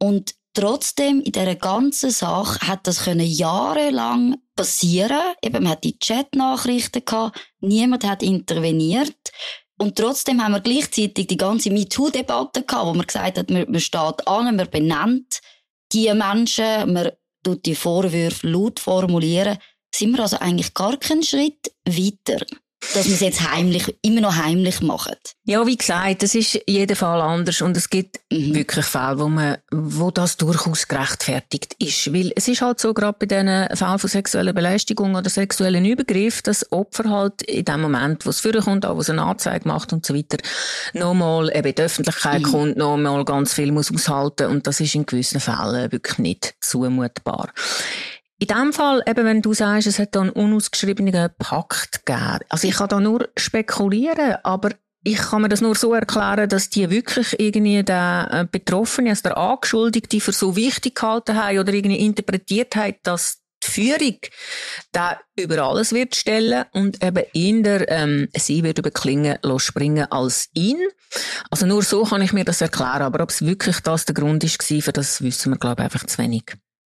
Und 0.00 0.34
trotzdem, 0.54 1.20
in 1.20 1.30
dieser 1.30 1.54
ganzen 1.54 2.10
Sache 2.10 2.66
hat 2.66 2.88
das 2.88 3.04
können 3.04 3.26
jahrelang 3.26 4.36
passieren. 4.56 5.20
Eben, 5.42 5.62
man 5.62 5.72
hat 5.72 5.84
die 5.84 5.98
Chat-Nachrichten 5.98 7.04
gehabt, 7.04 7.38
niemand 7.60 8.04
hat 8.04 8.22
interveniert. 8.22 9.16
Und 9.78 9.96
trotzdem 9.96 10.42
haben 10.42 10.52
wir 10.52 10.60
gleichzeitig 10.60 11.26
die 11.26 11.36
ganze 11.36 11.70
MeToo-Debatte 11.70 12.62
gehabt, 12.62 12.86
wo 12.86 12.94
man 12.94 13.06
gesagt 13.06 13.38
hat, 13.38 13.50
man, 13.50 13.70
man 13.70 13.80
steht 13.80 14.26
an, 14.26 14.56
man 14.56 14.70
benennt 14.70 15.40
die 15.92 16.12
Menschen, 16.14 16.92
man 16.92 17.10
tut 17.42 17.66
die 17.66 17.74
Vorwürfe 17.74 18.48
laut 18.48 18.80
formulieren. 18.80 19.58
Sind 19.94 20.12
wir 20.12 20.20
also 20.20 20.38
eigentlich 20.38 20.74
gar 20.74 20.96
keinen 20.96 21.22
Schritt 21.22 21.70
weiter? 21.84 22.44
Dass 22.92 23.06
man 23.06 23.14
es 23.14 23.20
jetzt 23.20 23.50
heimlich, 23.50 23.96
immer 24.02 24.20
noch 24.20 24.36
heimlich 24.36 24.80
macht. 24.80 25.36
Ja, 25.44 25.66
wie 25.66 25.76
gesagt, 25.76 26.22
das 26.22 26.34
ist 26.34 26.60
jeder 26.66 26.96
Fall 26.96 27.20
anders 27.20 27.60
und 27.62 27.76
es 27.76 27.90
gibt 27.90 28.20
mhm. 28.30 28.54
wirklich 28.54 28.84
Fälle, 28.84 29.18
wo 29.18 29.28
man, 29.28 29.58
wo 29.70 30.10
das 30.10 30.36
durchaus 30.36 30.88
gerechtfertigt 30.88 31.74
ist. 31.78 32.12
Weil 32.12 32.32
es 32.36 32.48
ist 32.48 32.62
halt 32.62 32.80
so, 32.80 32.94
gerade 32.94 33.16
bei 33.18 33.26
diesen 33.26 33.68
Fällen 33.76 33.98
von 33.98 34.10
sexueller 34.10 34.52
Belästigung 34.52 35.14
oder 35.14 35.28
sexuellen 35.30 35.84
Übergriff, 35.84 36.42
dass 36.42 36.70
Opfer 36.72 37.10
halt 37.10 37.42
in 37.42 37.64
dem 37.64 37.80
Moment, 37.80 38.26
wo 38.26 38.30
es 38.30 38.40
vorkommt, 38.40 38.86
auch 38.86 38.96
wo 38.96 39.00
es 39.00 39.10
eine 39.10 39.22
Anzeige 39.22 39.68
macht 39.68 39.92
und 39.92 40.04
so 40.04 40.14
weiter, 40.14 40.38
nochmal 40.92 41.50
eben 41.54 41.68
in 41.68 41.74
die 41.74 41.82
Öffentlichkeit 41.82 42.42
mhm. 42.42 42.50
kommt, 42.50 42.76
nochmal 42.76 43.24
ganz 43.24 43.54
viel 43.54 43.72
muss 43.72 43.92
aushalten 43.92 44.46
und 44.46 44.66
das 44.66 44.80
ist 44.80 44.94
in 44.94 45.06
gewissen 45.06 45.40
Fällen 45.40 45.92
wirklich 45.92 46.18
nicht 46.18 46.54
zumutbar. 46.60 47.50
In 48.40 48.48
dem 48.48 48.72
Fall, 48.72 49.02
eben, 49.06 49.24
wenn 49.24 49.42
du 49.42 49.54
sagst, 49.54 49.86
es 49.86 49.98
hat 49.98 50.14
da 50.14 50.22
einen 50.22 50.30
unausgeschriebenen 50.30 51.30
Pakt 51.38 52.04
gegeben. 52.04 52.40
Also 52.48 52.68
ich 52.68 52.74
kann 52.74 52.88
da 52.88 53.00
nur 53.00 53.28
spekulieren, 53.36 54.36
aber 54.42 54.70
ich 55.04 55.18
kann 55.18 55.42
mir 55.42 55.48
das 55.48 55.60
nur 55.60 55.74
so 55.74 55.94
erklären, 55.94 56.48
dass 56.48 56.70
die 56.70 56.88
wirklich 56.90 57.38
irgendwie 57.38 57.82
den 57.82 57.94
äh, 57.94 58.46
Betroffenen, 58.50 59.10
also 59.10 59.22
der 59.22 59.36
Angeschuldigte 59.36 60.20
für 60.20 60.32
so 60.32 60.56
wichtig 60.56 60.94
gehalten 60.96 61.36
haben 61.36 61.58
oder 61.58 61.72
irgendwie 61.72 62.04
interpretiert 62.04 62.74
haben, 62.74 62.96
dass 63.02 63.42
die 63.62 63.70
Führung 63.70 64.18
da 64.92 65.20
über 65.38 65.58
alles 65.58 65.92
wird 65.92 66.16
stellen 66.16 66.64
und 66.72 67.02
eben 67.04 67.24
in 67.32 67.62
der 67.62 67.88
ähm, 67.90 68.28
sie 68.34 68.62
wird 68.62 68.78
über 68.78 68.90
Klingen 68.90 69.38
springen 69.58 70.10
als 70.10 70.48
ihn. 70.54 70.78
Also 71.50 71.66
nur 71.66 71.82
so 71.82 72.04
kann 72.04 72.22
ich 72.22 72.32
mir 72.32 72.44
das 72.44 72.60
erklären, 72.60 73.02
aber 73.02 73.22
ob 73.22 73.30
es 73.30 73.44
wirklich 73.44 73.80
das 73.80 74.06
der 74.06 74.14
Grund 74.14 74.42
ist, 74.42 74.62
für 74.62 74.92
das 74.92 75.22
wissen 75.22 75.52
wir 75.52 75.58
glaube 75.58 75.82
ich 75.82 75.84
einfach 75.84 76.06
zu 76.06 76.18
wenig. 76.18 76.44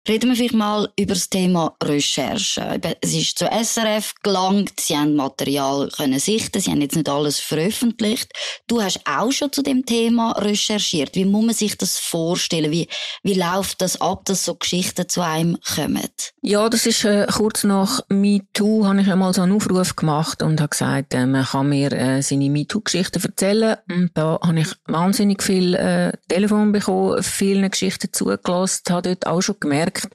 Reden 0.08 0.30
wir 0.30 0.36
vielleicht 0.36 0.54
mal 0.54 0.88
über 0.98 1.12
das 1.12 1.28
Thema 1.28 1.76
Recherche. 1.84 2.80
Es 3.02 3.12
ist 3.12 3.38
zu 3.38 3.44
SRF 3.44 4.14
gelangt, 4.22 4.80
sie 4.80 4.96
haben 4.96 5.14
Material 5.14 5.90
können 5.94 6.18
sichten, 6.18 6.60
sie 6.60 6.70
haben 6.70 6.80
jetzt 6.80 6.96
nicht 6.96 7.10
alles 7.10 7.38
veröffentlicht. 7.40 8.32
Du 8.68 8.80
hast 8.80 9.02
auch 9.04 9.30
schon 9.32 9.52
zu 9.52 9.60
dem 9.60 9.84
Thema 9.84 10.32
recherchiert. 10.32 11.14
Wie 11.14 11.26
muss 11.26 11.44
man 11.44 11.54
sich 11.54 11.76
das 11.76 11.98
vorstellen? 11.98 12.70
Wie, 12.70 12.88
wie 13.22 13.34
läuft 13.34 13.82
das 13.82 14.00
ab, 14.00 14.24
dass 14.24 14.46
so 14.46 14.54
Geschichten 14.54 15.06
zu 15.10 15.20
einem 15.20 15.58
kommen? 15.74 16.08
Ja, 16.40 16.70
das 16.70 16.86
ist 16.86 17.04
äh, 17.04 17.26
kurz 17.30 17.64
nach 17.64 18.00
MeToo, 18.08 18.86
habe 18.86 19.02
ich 19.02 19.12
einmal 19.12 19.34
so 19.34 19.42
einen 19.42 19.52
Aufruf 19.52 19.94
gemacht 19.94 20.42
und 20.42 20.58
habe 20.60 20.70
gesagt, 20.70 21.12
äh, 21.12 21.26
man 21.26 21.44
kann 21.44 21.68
mir 21.68 21.92
äh, 21.92 22.22
seine 22.22 22.48
MeToo-Geschichten 22.48 23.22
erzählen. 23.22 23.76
Und 23.90 24.12
da 24.14 24.38
habe 24.42 24.60
ich 24.60 24.68
wahnsinnig 24.86 25.42
viel 25.42 25.74
äh, 25.74 26.12
Telefon 26.28 26.72
bekommen, 26.72 27.22
vielen 27.22 27.70
Geschichten 27.70 28.08
zugelassen, 28.10 28.84
habe 28.88 29.10
dort 29.10 29.26
auch 29.26 29.42
schon 29.42 29.56
gemerkt, 29.60 29.97
gemerkt, 30.00 30.14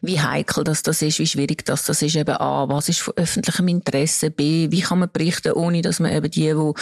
wie 0.00 0.20
heikel 0.20 0.64
das, 0.64 0.82
das 0.82 1.02
ist, 1.02 1.18
wie 1.18 1.26
schwierig 1.26 1.64
das, 1.64 1.84
das 1.84 2.02
ist 2.02 2.16
eben 2.16 2.36
A, 2.36 2.68
was 2.68 2.88
ist 2.88 3.00
von 3.00 3.14
öffentlichem 3.16 3.68
Interesse, 3.68 4.30
B, 4.30 4.70
wie 4.70 4.80
kann 4.80 4.98
man 4.98 5.10
berichten, 5.12 5.52
ohne 5.52 5.82
dass 5.82 6.00
man 6.00 6.12
eben 6.12 6.30
die, 6.30 6.52
die 6.52 6.72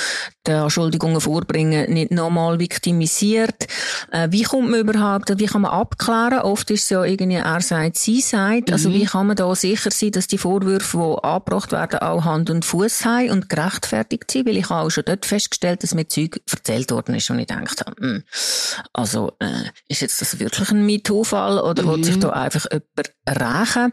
die 0.46 0.52
Anschuldigungen 0.52 1.20
vorbringen, 1.20 1.92
nicht 1.92 2.10
nochmal 2.10 2.58
viktimisiert, 2.58 3.66
äh, 4.10 4.28
wie 4.30 4.42
kommt 4.42 4.70
man 4.70 4.80
überhaupt, 4.80 5.38
wie 5.38 5.46
kann 5.46 5.62
man 5.62 5.70
abklären, 5.70 6.40
oft 6.40 6.70
ist 6.70 6.84
es 6.84 6.90
ja 6.90 7.04
irgendwie 7.04 7.36
er 7.36 7.60
sagt, 7.60 7.98
sie 7.98 8.20
sagt, 8.20 8.72
also 8.72 8.88
mhm. 8.88 8.94
wie 8.94 9.04
kann 9.04 9.26
man 9.26 9.36
da 9.36 9.54
sicher 9.54 9.90
sein, 9.90 10.12
dass 10.12 10.26
die 10.26 10.38
Vorwürfe, 10.38 10.96
die 10.96 11.24
angebracht 11.24 11.72
werden, 11.72 12.00
auch 12.00 12.24
Hand 12.24 12.50
und 12.50 12.64
Fuß 12.64 13.04
haben 13.04 13.30
und 13.30 13.48
gerechtfertigt 13.48 14.30
sind, 14.30 14.46
weil 14.46 14.56
ich 14.56 14.70
habe 14.70 14.86
auch 14.86 14.90
schon 14.90 15.04
dort 15.04 15.26
festgestellt, 15.26 15.82
dass 15.82 15.94
mir 15.94 16.08
Zeug 16.08 16.40
erzählt 16.50 16.90
worden 16.90 17.14
ist 17.14 17.30
und 17.30 17.38
ich 17.38 17.46
gedacht 17.46 17.82
habe, 17.84 18.00
hm, 18.00 18.22
also 18.92 19.32
äh, 19.40 19.68
ist 19.88 20.00
jetzt 20.00 20.20
das 20.20 20.38
wirklich 20.38 20.70
ein 20.70 20.86
MeToo-Fall 20.86 21.58
oder 21.58 21.82
mhm. 21.84 22.02
sich 22.02 22.18
da 22.18 22.29
einfach 22.30 22.66
jemand 22.70 23.12
rächen. 23.28 23.92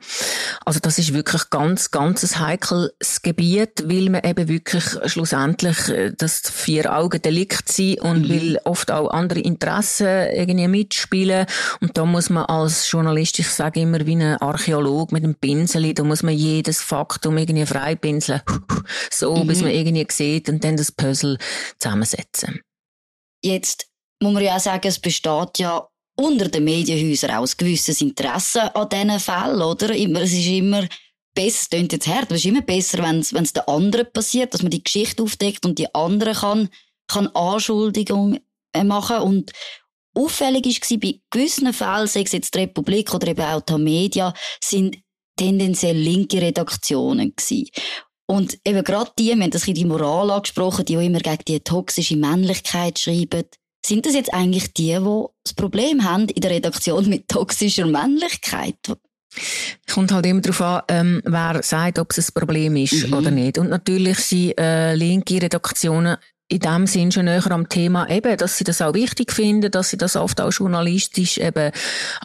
Also 0.66 0.80
das 0.80 0.98
ist 0.98 1.14
wirklich 1.14 1.50
ganz, 1.50 1.92
ganz 1.92 2.24
ein 2.24 2.40
heikles 2.40 3.22
Gebiet, 3.22 3.84
weil 3.86 4.10
man 4.10 4.24
eben 4.24 4.48
wirklich 4.48 4.84
schlussendlich 5.06 5.90
äh, 5.90 6.14
das 6.18 6.42
Vier-Augen-Delikt 6.50 7.70
sein 7.70 8.00
und 8.00 8.24
mhm. 8.24 8.30
weil 8.30 8.62
oft 8.64 8.92
auch 8.92 9.10
andere 9.10 9.40
Interessen 9.40 10.08
irgendwie 10.32 10.68
mitspielen. 10.68 11.46
Und 11.82 11.98
da 11.98 12.06
muss 12.06 12.30
man 12.30 12.46
als 12.46 12.90
Journalist, 12.90 13.40
ich 13.40 13.50
sage 13.50 13.82
immer 13.82 14.06
wie 14.06 14.16
ein 14.16 14.38
Archäolog 14.38 15.12
mit 15.12 15.24
einem 15.24 15.36
Pinsel, 15.36 15.94
da 15.94 16.04
muss 16.04 16.24
man 16.24 16.34
jedes 16.34 16.82
Faktum 16.82 17.38
irgendwie 17.38 17.66
freipinseln, 17.66 18.42
so 19.12 19.36
mhm. 19.36 19.48
bis 19.48 19.62
man 19.62 19.72
irgendwie 19.72 20.08
sieht 20.12 20.50
und 20.50 20.64
dann 20.64 20.78
das 20.78 20.92
Puzzle 20.92 21.38
zusammensetzen. 21.78 22.62
Jetzt 23.44 23.88
muss 24.22 24.34
man 24.34 24.44
ja 24.44 24.56
auch 24.56 24.60
sagen, 24.60 24.88
es 24.88 25.00
besteht 25.00 25.60
ja 25.60 25.88
unter 26.18 26.50
den 26.50 26.64
Medienhäusern 26.64 27.32
auch 27.32 27.48
ein 27.48 27.54
gewisses 27.58 28.02
Interesse 28.02 28.76
an 28.76 28.90
diesen 28.90 29.20
Fällen, 29.20 29.62
oder? 29.62 29.90
Es 29.92 30.34
ist 30.34 30.48
immer 30.48 30.88
besser, 31.34 31.60
es 31.62 31.70
klingt 31.70 31.94
jetzt 31.94 32.08
hart, 32.08 32.24
aber 32.24 32.36
es 32.36 32.42
ist 32.42 32.50
immer 32.50 32.62
besser, 32.62 32.98
wenn 33.04 33.20
es, 33.20 33.34
wenn 33.34 33.44
es 33.44 33.54
den 33.54 33.68
anderen 33.68 34.12
passiert, 34.12 34.54
dass 34.54 34.64
man 34.64 34.72
die 34.72 34.84
Geschichte 34.84 35.22
aufdeckt 35.24 35.66
und 35.66 35.78
die 35.78 35.94
andere 35.94 36.34
kann, 36.34 36.70
kann 37.08 37.28
Anschuldigungen 37.28 38.40
machen 38.84 39.18
und 39.18 39.52
auffällig 40.16 40.66
war, 40.66 40.98
bei 40.98 41.20
gewissen 41.30 41.72
Fällen, 41.72 42.08
sei 42.08 42.24
es 42.24 42.32
jetzt 42.32 42.56
die 42.56 42.60
Republik 42.60 43.14
oder 43.14 43.28
eben 43.28 43.42
auch 43.42 43.62
die 43.62 43.78
Media, 43.78 44.34
sind 44.62 44.98
tendenziell 45.38 45.96
linke 45.96 46.42
Redaktionen 46.42 47.36
gewesen. 47.36 47.70
Und 48.26 48.58
eben 48.66 48.84
gerade 48.84 49.12
die, 49.18 49.36
wir 49.36 49.44
haben 49.44 49.52
das 49.52 49.64
die 49.64 49.86
Moral 49.86 50.32
angesprochen, 50.32 50.84
die 50.86 50.98
auch 50.98 51.02
immer 51.02 51.20
gegen 51.20 51.46
die 51.48 51.60
toxische 51.60 52.18
Männlichkeit 52.18 53.00
schreiben, 53.00 53.46
sind 53.88 54.06
das 54.06 54.14
jetzt 54.14 54.34
eigentlich 54.34 54.74
die, 54.74 54.98
die 55.00 55.26
das 55.44 55.54
Problem 55.54 56.04
haben 56.04 56.28
in 56.30 56.42
der 56.42 56.52
Redaktion 56.52 57.08
mit 57.08 57.28
toxischer 57.28 57.86
Männlichkeit? 57.86 58.76
Kommt 59.92 60.12
halt 60.12 60.26
immer 60.26 60.42
darauf 60.42 60.62
an, 60.62 60.82
ähm, 60.88 61.22
wer 61.26 61.62
sagt, 61.64 62.00
ob 62.00 62.12
es 62.12 62.30
ein 62.30 62.34
Problem 62.34 62.76
ist 62.76 63.08
mhm. 63.08 63.14
oder 63.14 63.32
nicht. 63.32 63.58
Und 63.58 63.70
natürlich 63.70 64.18
sind 64.20 64.60
äh, 64.60 64.96
linke 64.96 65.42
Redaktionen 65.42 66.18
in 66.50 66.60
dem 66.60 66.88
Sinn 66.88 67.12
schon 67.12 67.26
näher 67.26 67.52
am 67.52 67.68
Thema 67.68 68.10
eben, 68.10 68.38
dass 68.38 68.58
sie 68.58 68.64
das 68.64 68.82
auch 68.82 68.94
wichtig 68.94 69.34
finden, 69.34 69.70
dass 69.70 69.90
sie 69.90 69.98
das 69.98 70.16
oft 70.16 70.40
auch 70.40 70.52
journalistisch 70.52 71.38
eben 71.40 71.72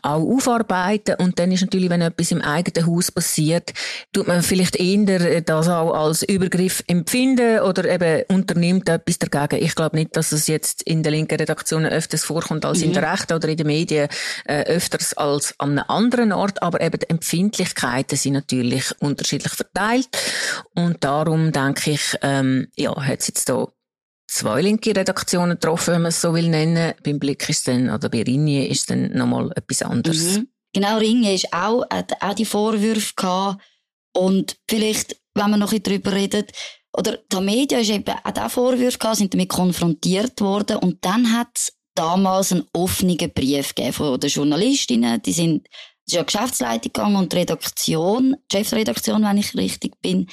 auch 0.02 0.22
aufarbeiten 0.22 1.16
und 1.18 1.38
dann 1.38 1.50
ist 1.50 1.62
natürlich, 1.62 1.90
wenn 1.90 2.02
etwas 2.02 2.30
im 2.30 2.40
eigenen 2.40 2.86
Haus 2.86 3.10
passiert, 3.10 3.72
tut 4.12 4.28
man 4.28 4.42
vielleicht 4.42 4.76
eher 4.76 5.40
das 5.40 5.68
auch 5.68 5.92
als 5.92 6.22
Übergriff 6.22 6.84
empfinden 6.86 7.60
oder 7.60 7.84
eben 7.84 8.22
unternimmt 8.28 8.88
etwas 8.88 9.18
dagegen. 9.18 9.62
Ich 9.62 9.74
glaube 9.74 9.96
nicht, 9.96 10.16
dass 10.16 10.30
es 10.30 10.46
jetzt 10.46 10.82
in 10.82 11.02
der 11.02 11.10
linken 11.10 11.38
Redaktion 11.38 11.84
öfters 11.84 12.24
vorkommt 12.24 12.64
als 12.64 12.78
mhm. 12.78 12.84
in 12.84 12.92
der 12.92 13.12
rechten 13.12 13.32
oder 13.32 13.48
in 13.48 13.56
den 13.56 13.66
Medien 13.66 14.08
äh, 14.44 14.62
öfters 14.62 15.14
als 15.14 15.54
an 15.58 15.78
einem 15.78 15.84
anderen 15.88 16.32
Ort, 16.32 16.62
aber 16.62 16.80
eben 16.80 16.98
die 17.00 17.10
Empfindlichkeiten 17.10 18.16
sind 18.16 18.34
natürlich 18.34 18.92
unterschiedlich 19.00 19.52
verteilt 19.52 20.08
und 20.74 21.02
darum 21.02 21.50
denke 21.50 21.90
ich, 21.90 22.16
ähm, 22.22 22.68
ja, 22.76 22.94
hat 22.94 23.20
es 23.20 23.26
jetzt 23.26 23.48
da 23.48 23.66
zwei 24.26 24.62
linke 24.62 24.94
Redaktionen 24.94 25.58
getroffen, 25.58 25.94
wenn 25.94 26.02
man 26.02 26.08
es 26.10 26.20
so 26.20 26.34
will 26.34 26.48
nennen. 26.48 26.94
Beim 27.02 27.18
Blick 27.18 27.48
ist 27.48 27.68
dann, 27.68 27.90
oder 27.90 28.08
bei 28.08 28.22
Ringe 28.22 28.66
ist 28.66 28.90
dann 28.90 29.12
nochmal 29.12 29.50
etwas 29.54 29.82
anderes. 29.82 30.38
Mhm. 30.38 30.48
Genau, 30.72 30.98
Ringe 30.98 31.34
ist 31.34 31.52
auch, 31.52 31.84
hat 31.90 32.12
auch 32.20 32.34
die 32.34 32.44
Vorwürfe 32.44 33.12
gehabt. 33.14 33.62
Und 34.14 34.56
vielleicht, 34.68 35.16
wenn 35.34 35.50
man 35.50 35.60
noch 35.60 35.72
ein 35.72 35.80
bisschen 35.80 36.02
drüber 36.02 36.12
redet, 36.12 36.52
oder 36.94 37.18
die 37.32 37.40
Media 37.40 37.78
ist 37.78 37.90
eben 37.90 38.14
auch 38.22 38.50
Vorwürfe 38.50 38.98
gehabt, 38.98 39.16
sind 39.16 39.32
damit 39.32 39.48
konfrontiert 39.48 40.40
worden. 40.40 40.76
Und 40.76 41.04
dann 41.04 41.32
hat 41.32 41.48
es 41.54 41.72
damals 41.94 42.52
einen 42.52 42.66
offenen 42.72 43.16
Brief 43.16 43.74
gegeben 43.74 43.92
von 43.92 44.20
den 44.20 44.30
Journalistinnen. 44.30 45.20
Die 45.22 45.32
sind, 45.32 45.68
es 46.06 46.12
ist 46.12 46.16
ja 46.16 46.22
Geschäftsleitung 46.22 46.92
gegangen 46.92 47.16
und 47.16 47.32
die 47.32 47.36
Redaktion, 47.36 48.36
die 48.50 48.56
Chefredaktion, 48.56 49.22
wenn 49.22 49.38
ich 49.38 49.54
richtig 49.54 50.00
bin, 50.00 50.28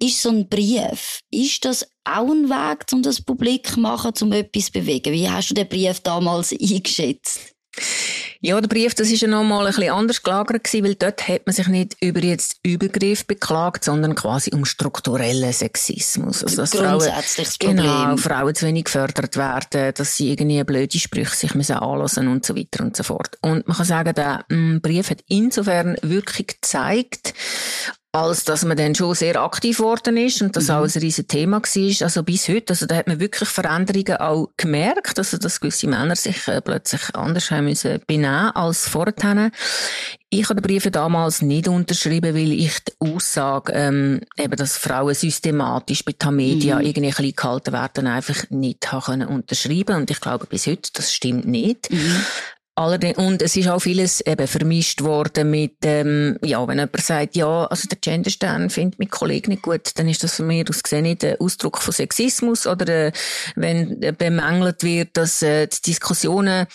ist 0.00 0.22
so 0.22 0.30
ein 0.30 0.48
Brief, 0.48 1.20
ist 1.30 1.64
das 1.64 1.88
auch 2.04 2.30
ein 2.30 2.48
Weg, 2.48 2.86
um 2.92 3.02
das 3.02 3.20
publik 3.20 3.68
zu 3.68 3.80
machen, 3.80 4.12
um 4.20 4.32
etwas 4.32 4.66
zu 4.66 4.72
bewegen? 4.72 5.12
Wie 5.12 5.28
hast 5.28 5.50
du 5.50 5.54
den 5.54 5.68
Brief 5.68 6.00
damals 6.00 6.52
eingeschätzt? 6.60 7.54
Ja, 8.40 8.60
der 8.60 8.68
Brief, 8.68 8.94
das 8.94 9.10
ist 9.10 9.22
ja 9.22 9.28
nochmal 9.28 9.66
ein 9.66 9.72
bisschen 9.72 9.90
anders 9.90 10.22
gelagert 10.22 10.64
gewesen, 10.64 10.84
weil 10.84 10.94
dort 10.96 11.26
hat 11.26 11.46
man 11.46 11.54
sich 11.54 11.66
nicht 11.66 11.96
über 12.02 12.20
jetzt 12.20 12.58
Übergriff 12.62 13.26
beklagt, 13.26 13.84
sondern 13.84 14.14
quasi 14.14 14.50
um 14.52 14.66
strukturellen 14.66 15.52
Sexismus. 15.52 16.44
Also, 16.44 16.56
dass 16.58 16.74
Frauen, 16.74 17.10
genau, 17.58 18.16
Frauen 18.18 18.54
zu 18.54 18.66
wenig 18.66 18.84
gefördert 18.84 19.36
werden, 19.38 19.94
dass 19.94 20.16
sie 20.16 20.30
irgendwie 20.30 20.62
blöde 20.62 20.98
Sprüche 20.98 21.34
sich 21.34 21.54
müssen 21.54 21.76
anlassen 21.76 22.28
und 22.28 22.44
so 22.44 22.54
weiter 22.54 22.84
und 22.84 22.94
so 22.94 23.02
fort. 23.02 23.38
Und 23.40 23.66
man 23.66 23.76
kann 23.76 23.86
sagen, 23.86 24.14
der 24.14 24.44
mm, 24.50 24.80
Brief 24.80 25.10
hat 25.10 25.24
insofern 25.26 25.96
wirklich 26.02 26.48
gezeigt, 26.48 27.32
als 28.14 28.44
dass 28.44 28.64
man 28.64 28.76
dann 28.76 28.94
schon 28.94 29.12
sehr 29.16 29.42
aktiv 29.42 29.78
geworden 29.78 30.16
ist 30.16 30.40
und 30.40 30.54
das 30.54 30.68
mhm. 30.68 30.74
auch 30.74 30.84
ein 30.84 31.00
riesen 31.00 31.26
Thema 31.26 31.60
war. 31.60 32.06
Also 32.06 32.22
bis 32.22 32.48
heute, 32.48 32.72
also 32.72 32.86
da 32.86 32.94
hat 32.94 33.08
man 33.08 33.18
wirklich 33.18 33.48
Veränderungen 33.48 34.16
auch 34.18 34.50
gemerkt, 34.56 35.18
also 35.18 35.36
dass 35.36 35.58
gewisse 35.58 35.88
Männer 35.88 36.14
sich 36.14 36.46
äh, 36.46 36.60
plötzlich 36.60 37.02
anders 37.14 37.50
haben 37.50 37.64
müssen 37.64 38.00
benehmen 38.06 38.52
als 38.54 38.88
vorher. 38.88 39.50
Ich 40.30 40.48
habe 40.48 40.60
den 40.60 40.62
Brief 40.62 40.88
damals 40.92 41.42
nicht 41.42 41.66
unterschrieben, 41.66 42.36
weil 42.36 42.52
ich 42.52 42.78
die 42.84 42.92
Aussage, 43.00 43.72
ähm, 43.72 44.20
eben, 44.36 44.56
dass 44.56 44.76
Frauen 44.76 45.14
systematisch 45.14 46.04
bei 46.04 46.12
Tamedia 46.16 46.78
mhm. 46.78 46.86
irgendwie 46.86 47.10
klein 47.10 47.32
gehalten 47.34 47.72
werden, 47.72 48.06
einfach 48.06 48.48
nicht 48.50 48.92
haben 48.92 49.02
können 49.02 49.28
unterschreiben. 49.28 49.96
Und 49.96 50.10
ich 50.10 50.20
glaube 50.20 50.46
bis 50.46 50.68
heute, 50.68 50.90
das 50.92 51.12
stimmt 51.12 51.46
nicht. 51.46 51.90
Mhm. 51.90 52.26
Allerdings, 52.76 53.18
und 53.18 53.40
es 53.40 53.54
ist 53.54 53.68
auch 53.68 53.78
vieles 53.78 54.20
eben 54.22 54.48
vermischt 54.48 55.02
worden 55.02 55.48
mit, 55.48 55.76
ähm, 55.84 56.38
ja, 56.42 56.66
wenn 56.66 56.78
jemand 56.78 57.00
sagt, 57.00 57.36
ja, 57.36 57.66
also 57.66 57.86
der 57.86 57.98
Genderstern 57.98 58.68
findet 58.68 58.98
mein 58.98 59.08
Kollege 59.08 59.48
nicht 59.48 59.62
gut, 59.62 59.92
dann 59.94 60.08
ist 60.08 60.24
das 60.24 60.34
von 60.34 60.48
mir 60.48 60.64
aus 60.68 60.82
gesehen 60.82 61.04
nicht 61.04 61.24
ein 61.24 61.36
Ausdruck 61.38 61.78
von 61.78 61.94
Sexismus 61.94 62.66
oder 62.66 62.88
äh, 62.88 63.12
wenn 63.54 64.02
äh, 64.02 64.12
bemängelt 64.12 64.82
wird, 64.82 65.16
dass 65.16 65.40
äh, 65.42 65.68
die 65.68 65.82
Diskussionen 65.82 66.66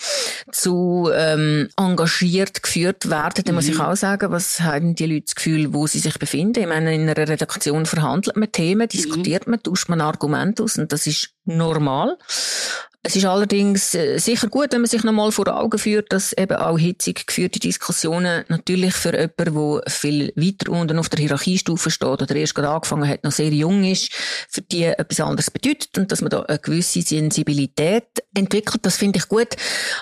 zu 0.54 1.12
ähm, 1.14 1.68
engagiert 1.76 2.64
geführt 2.64 3.10
werden, 3.10 3.44
dann 3.44 3.56
mhm. 3.56 3.58
muss 3.58 3.68
ich 3.68 3.76
mhm. 3.76 3.82
auch 3.82 3.96
sagen, 3.98 4.32
was 4.32 4.62
haben 4.62 4.96
die 4.96 5.06
Leute 5.06 5.26
das 5.26 5.36
Gefühl, 5.36 5.74
wo 5.74 5.86
sie 5.86 6.00
sich 6.00 6.18
befinden. 6.18 6.62
Ich 6.62 6.68
meine, 6.68 6.96
in 6.96 7.10
einer 7.10 7.18
Redaktion 7.18 7.86
verhandelt 7.86 8.38
man 8.38 8.50
Themen, 8.54 8.88
diskutiert 8.88 9.48
mhm. 9.48 9.52
man, 9.52 9.64
tauscht 9.64 9.90
man 9.90 10.00
Argumente 10.00 10.64
aus 10.64 10.78
und 10.78 10.94
das 10.94 11.08
ist 11.08 11.32
normal. 11.44 12.18
Es 13.02 13.16
ist 13.16 13.24
allerdings 13.24 13.96
äh, 13.96 14.18
sicher 14.18 14.50
gut, 14.50 14.74
wenn 14.74 14.82
man 14.82 14.90
sich 14.90 15.06
nochmal 15.06 15.32
vor 15.32 15.48
Augen 15.48 15.80
führt, 15.80 16.12
dass 16.12 16.34
eben 16.34 16.58
auch 16.58 16.78
hitzig 16.78 17.26
geführte 17.26 17.58
Diskussionen 17.58 18.44
natürlich 18.50 18.94
für 18.94 19.14
jemanden, 19.18 19.82
der 19.82 19.92
viel 19.92 20.34
weiter 20.36 20.72
unten 20.72 21.00
auf 21.00 21.08
der 21.08 21.20
Hierarchiestufe 21.20 21.92
steht 21.92 22.22
oder 22.22 22.36
erst 22.36 22.56
gerade 22.56 22.70
angefangen 22.70 23.08
hat, 23.08 23.24
noch 23.24 23.32
sehr 23.32 23.52
jung 23.52 23.86
ist, 23.86 24.12
für 24.50 24.62
die 24.62 24.84
etwas 24.84 25.22
anderes 25.22 25.50
bedeutet 25.50 25.98
und 25.98 26.12
dass 26.12 26.20
man 26.20 26.30
da 26.30 26.42
eine 26.42 26.60
gewisse 26.60 27.02
Sensibilität 27.02 28.04
entwickelt. 28.36 28.86
Das 28.86 28.98
finde 28.98 29.20
ich 29.20 29.30
gut. 29.30 29.56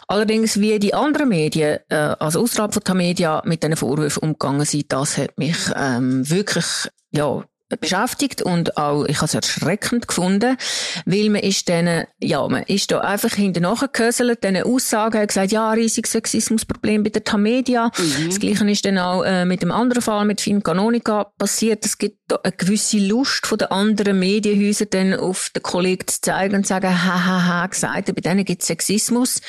Allerdings, 0.07 0.59
wie 0.59 0.79
die 0.79 0.95
anderen 0.95 1.29
Medien, 1.29 1.77
äh, 1.89 1.95
also 1.95 2.41
außerhalb 2.41 2.73
von 2.73 2.83
der 2.83 2.95
Media, 2.95 3.43
mit 3.45 3.61
diesen 3.61 3.75
Vorwürfen 3.75 4.23
umgegangen 4.23 4.65
sind, 4.65 4.91
das 4.91 5.17
hat 5.17 5.37
mich 5.37 5.57
ähm, 5.75 6.27
wirklich 6.27 6.65
ja, 7.11 7.43
beschäftigt 7.75 8.41
und 8.41 8.77
auch, 8.77 9.05
ich 9.05 9.17
habe 9.17 9.25
es 9.25 9.33
erschreckend 9.33 10.07
gefunden, 10.07 10.57
weil 11.05 11.29
man 11.29 11.41
ist 11.41 11.67
dann, 11.67 12.05
ja, 12.19 12.47
man 12.47 12.63
ist 12.63 12.91
da 12.91 12.99
einfach 13.01 13.33
hinten 13.33 13.63
nachgehöselt, 13.63 14.43
diesen 14.43 14.63
Aussagen, 14.63 15.19
hat 15.19 15.27
gesagt, 15.27 15.51
ja, 15.51 15.71
riesiges 15.71 16.13
Sexismusproblem 16.13 17.03
bei 17.03 17.09
der 17.09 17.23
Tamedia. 17.23 17.91
Mhm. 17.97 18.27
Das 18.27 18.39
Gleiche 18.39 18.69
ist 18.69 18.85
dann 18.85 18.97
auch 18.97 19.23
äh, 19.23 19.45
mit 19.45 19.61
dem 19.61 19.71
anderen 19.71 20.01
Fall, 20.01 20.25
mit 20.25 20.39
Film 20.39 20.63
Canonica 20.63 21.25
passiert. 21.37 21.85
Es 21.85 21.97
gibt 21.97 22.19
da 22.27 22.37
eine 22.43 22.53
gewisse 22.53 22.99
Lust 22.99 23.45
von 23.45 23.57
den 23.57 23.69
anderen 23.69 24.19
Medienhäusern 24.19 24.87
dann 24.91 25.13
auf 25.15 25.49
den 25.53 25.63
Kollegen 25.63 26.07
zu 26.07 26.21
zeigen 26.21 26.55
und 26.55 26.63
zu 26.63 26.69
sagen, 26.69 26.89
hahaha, 26.89 27.67
gesagt, 27.67 28.15
bei 28.15 28.21
denen 28.21 28.45
gibt 28.45 28.61
es 28.61 28.67
Sexismus. 28.67 29.41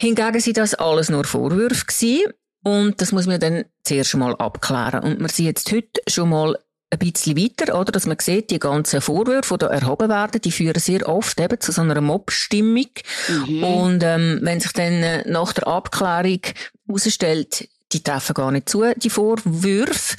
Hingegen 0.00 0.40
sind 0.40 0.56
das 0.56 0.74
alles 0.74 1.10
nur 1.10 1.24
Vorwürfe 1.24 1.86
gewesen. 1.86 2.32
Und 2.62 3.00
das 3.00 3.12
muss 3.12 3.26
man 3.26 3.38
dann 3.38 3.64
zuerst 3.84 4.16
mal 4.16 4.34
abklären. 4.34 5.04
Und 5.04 5.20
man 5.20 5.28
sieht 5.28 5.46
jetzt 5.46 5.70
heute 5.70 6.00
schon 6.08 6.30
mal 6.30 6.58
ein 6.90 6.98
bisschen 6.98 7.36
weiter, 7.36 7.78
oder? 7.78 7.92
Dass 7.92 8.06
man 8.06 8.18
sieht, 8.20 8.50
die 8.50 8.58
ganzen 8.58 9.00
Vorwürfe, 9.00 9.54
die 9.54 9.58
da 9.58 9.66
erhoben 9.68 10.08
werden, 10.08 10.40
die 10.40 10.52
führen 10.52 10.78
sehr 10.78 11.08
oft 11.08 11.40
eben 11.40 11.60
zu 11.60 11.72
so 11.72 11.82
einer 11.82 12.00
Mob-Stimmung. 12.00 12.90
Mhm. 13.28 13.64
Und, 13.64 14.02
ähm, 14.02 14.38
wenn 14.42 14.60
sich 14.60 14.72
dann 14.72 15.02
äh, 15.02 15.28
nach 15.28 15.52
der 15.52 15.66
Abklärung 15.66 16.40
herausstellt, 16.86 17.68
die 17.92 18.02
treffen 18.02 18.34
gar 18.34 18.50
nicht 18.50 18.68
zu, 18.68 18.84
die 18.96 19.10
Vorwürfe, 19.10 20.16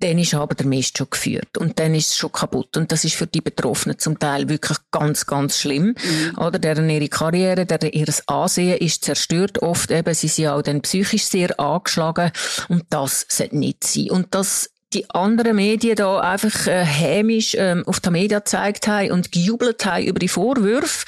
dann 0.00 0.18
ist 0.18 0.34
aber 0.34 0.54
der 0.54 0.66
Mist 0.66 0.98
schon 0.98 1.08
geführt 1.08 1.56
und 1.56 1.78
dann 1.78 1.94
ist 1.94 2.10
es 2.10 2.16
schon 2.16 2.30
kaputt 2.30 2.76
und 2.76 2.92
das 2.92 3.04
ist 3.04 3.14
für 3.14 3.26
die 3.26 3.40
Betroffenen 3.40 3.98
zum 3.98 4.18
Teil 4.18 4.46
wirklich 4.50 4.76
ganz, 4.90 5.24
ganz 5.24 5.58
schlimm. 5.58 5.94
Mhm. 5.96 6.38
Oder 6.38 6.58
deren 6.58 6.90
ihre 6.90 7.08
Karriere, 7.08 7.64
deren 7.64 7.90
ihr 7.92 8.06
Ansehen 8.26 8.76
ist 8.76 9.04
zerstört. 9.04 9.62
Oft 9.62 9.90
eben, 9.90 10.12
sie 10.12 10.28
sind 10.28 10.48
auch 10.48 10.60
dann 10.60 10.82
psychisch 10.82 11.24
sehr 11.24 11.58
angeschlagen 11.58 12.30
und 12.68 12.84
das 12.90 13.24
sollte 13.28 13.56
nicht 13.56 13.84
sein. 13.84 14.10
Und 14.10 14.34
das 14.34 14.70
die 14.96 15.10
anderen 15.10 15.56
Medien 15.56 15.96
da 15.96 16.20
einfach 16.20 16.66
äh, 16.66 16.84
hämisch 16.84 17.54
ähm, 17.58 17.84
auf 17.86 18.00
der 18.00 18.12
Media 18.12 18.38
gezeigt 18.38 18.88
haben 18.88 19.12
und 19.12 19.30
gejubelt 19.30 19.84
haben 19.84 20.06
über 20.06 20.18
die 20.18 20.28
Vorwürfe, 20.28 21.04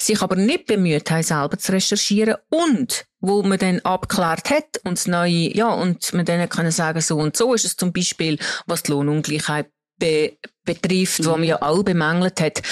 sich 0.00 0.22
aber 0.22 0.36
nicht 0.36 0.66
bemüht 0.66 1.10
haben, 1.10 1.22
selber 1.22 1.58
zu 1.58 1.72
recherchieren 1.72 2.36
und 2.50 3.04
wo 3.20 3.42
man 3.42 3.58
dann 3.58 3.80
abgeklärt 3.80 4.50
hat 4.50 4.80
und 4.84 4.98
das 4.98 5.06
neue, 5.06 5.54
ja, 5.56 5.68
und 5.68 6.12
man 6.12 6.24
dann 6.24 6.48
können 6.48 6.70
sagen, 6.70 7.00
so 7.00 7.18
und 7.18 7.36
so 7.36 7.54
ist 7.54 7.64
es 7.64 7.76
zum 7.76 7.92
Beispiel, 7.92 8.38
was 8.66 8.82
die 8.84 8.92
Lohnungleichheit 8.92 9.68
be 9.98 10.36
betrifft, 10.64 11.20
mhm. 11.20 11.26
wo 11.26 11.30
man 11.32 11.44
ja 11.44 11.60
auch 11.60 11.82
bemängelt 11.82 12.40
hat, 12.40 12.62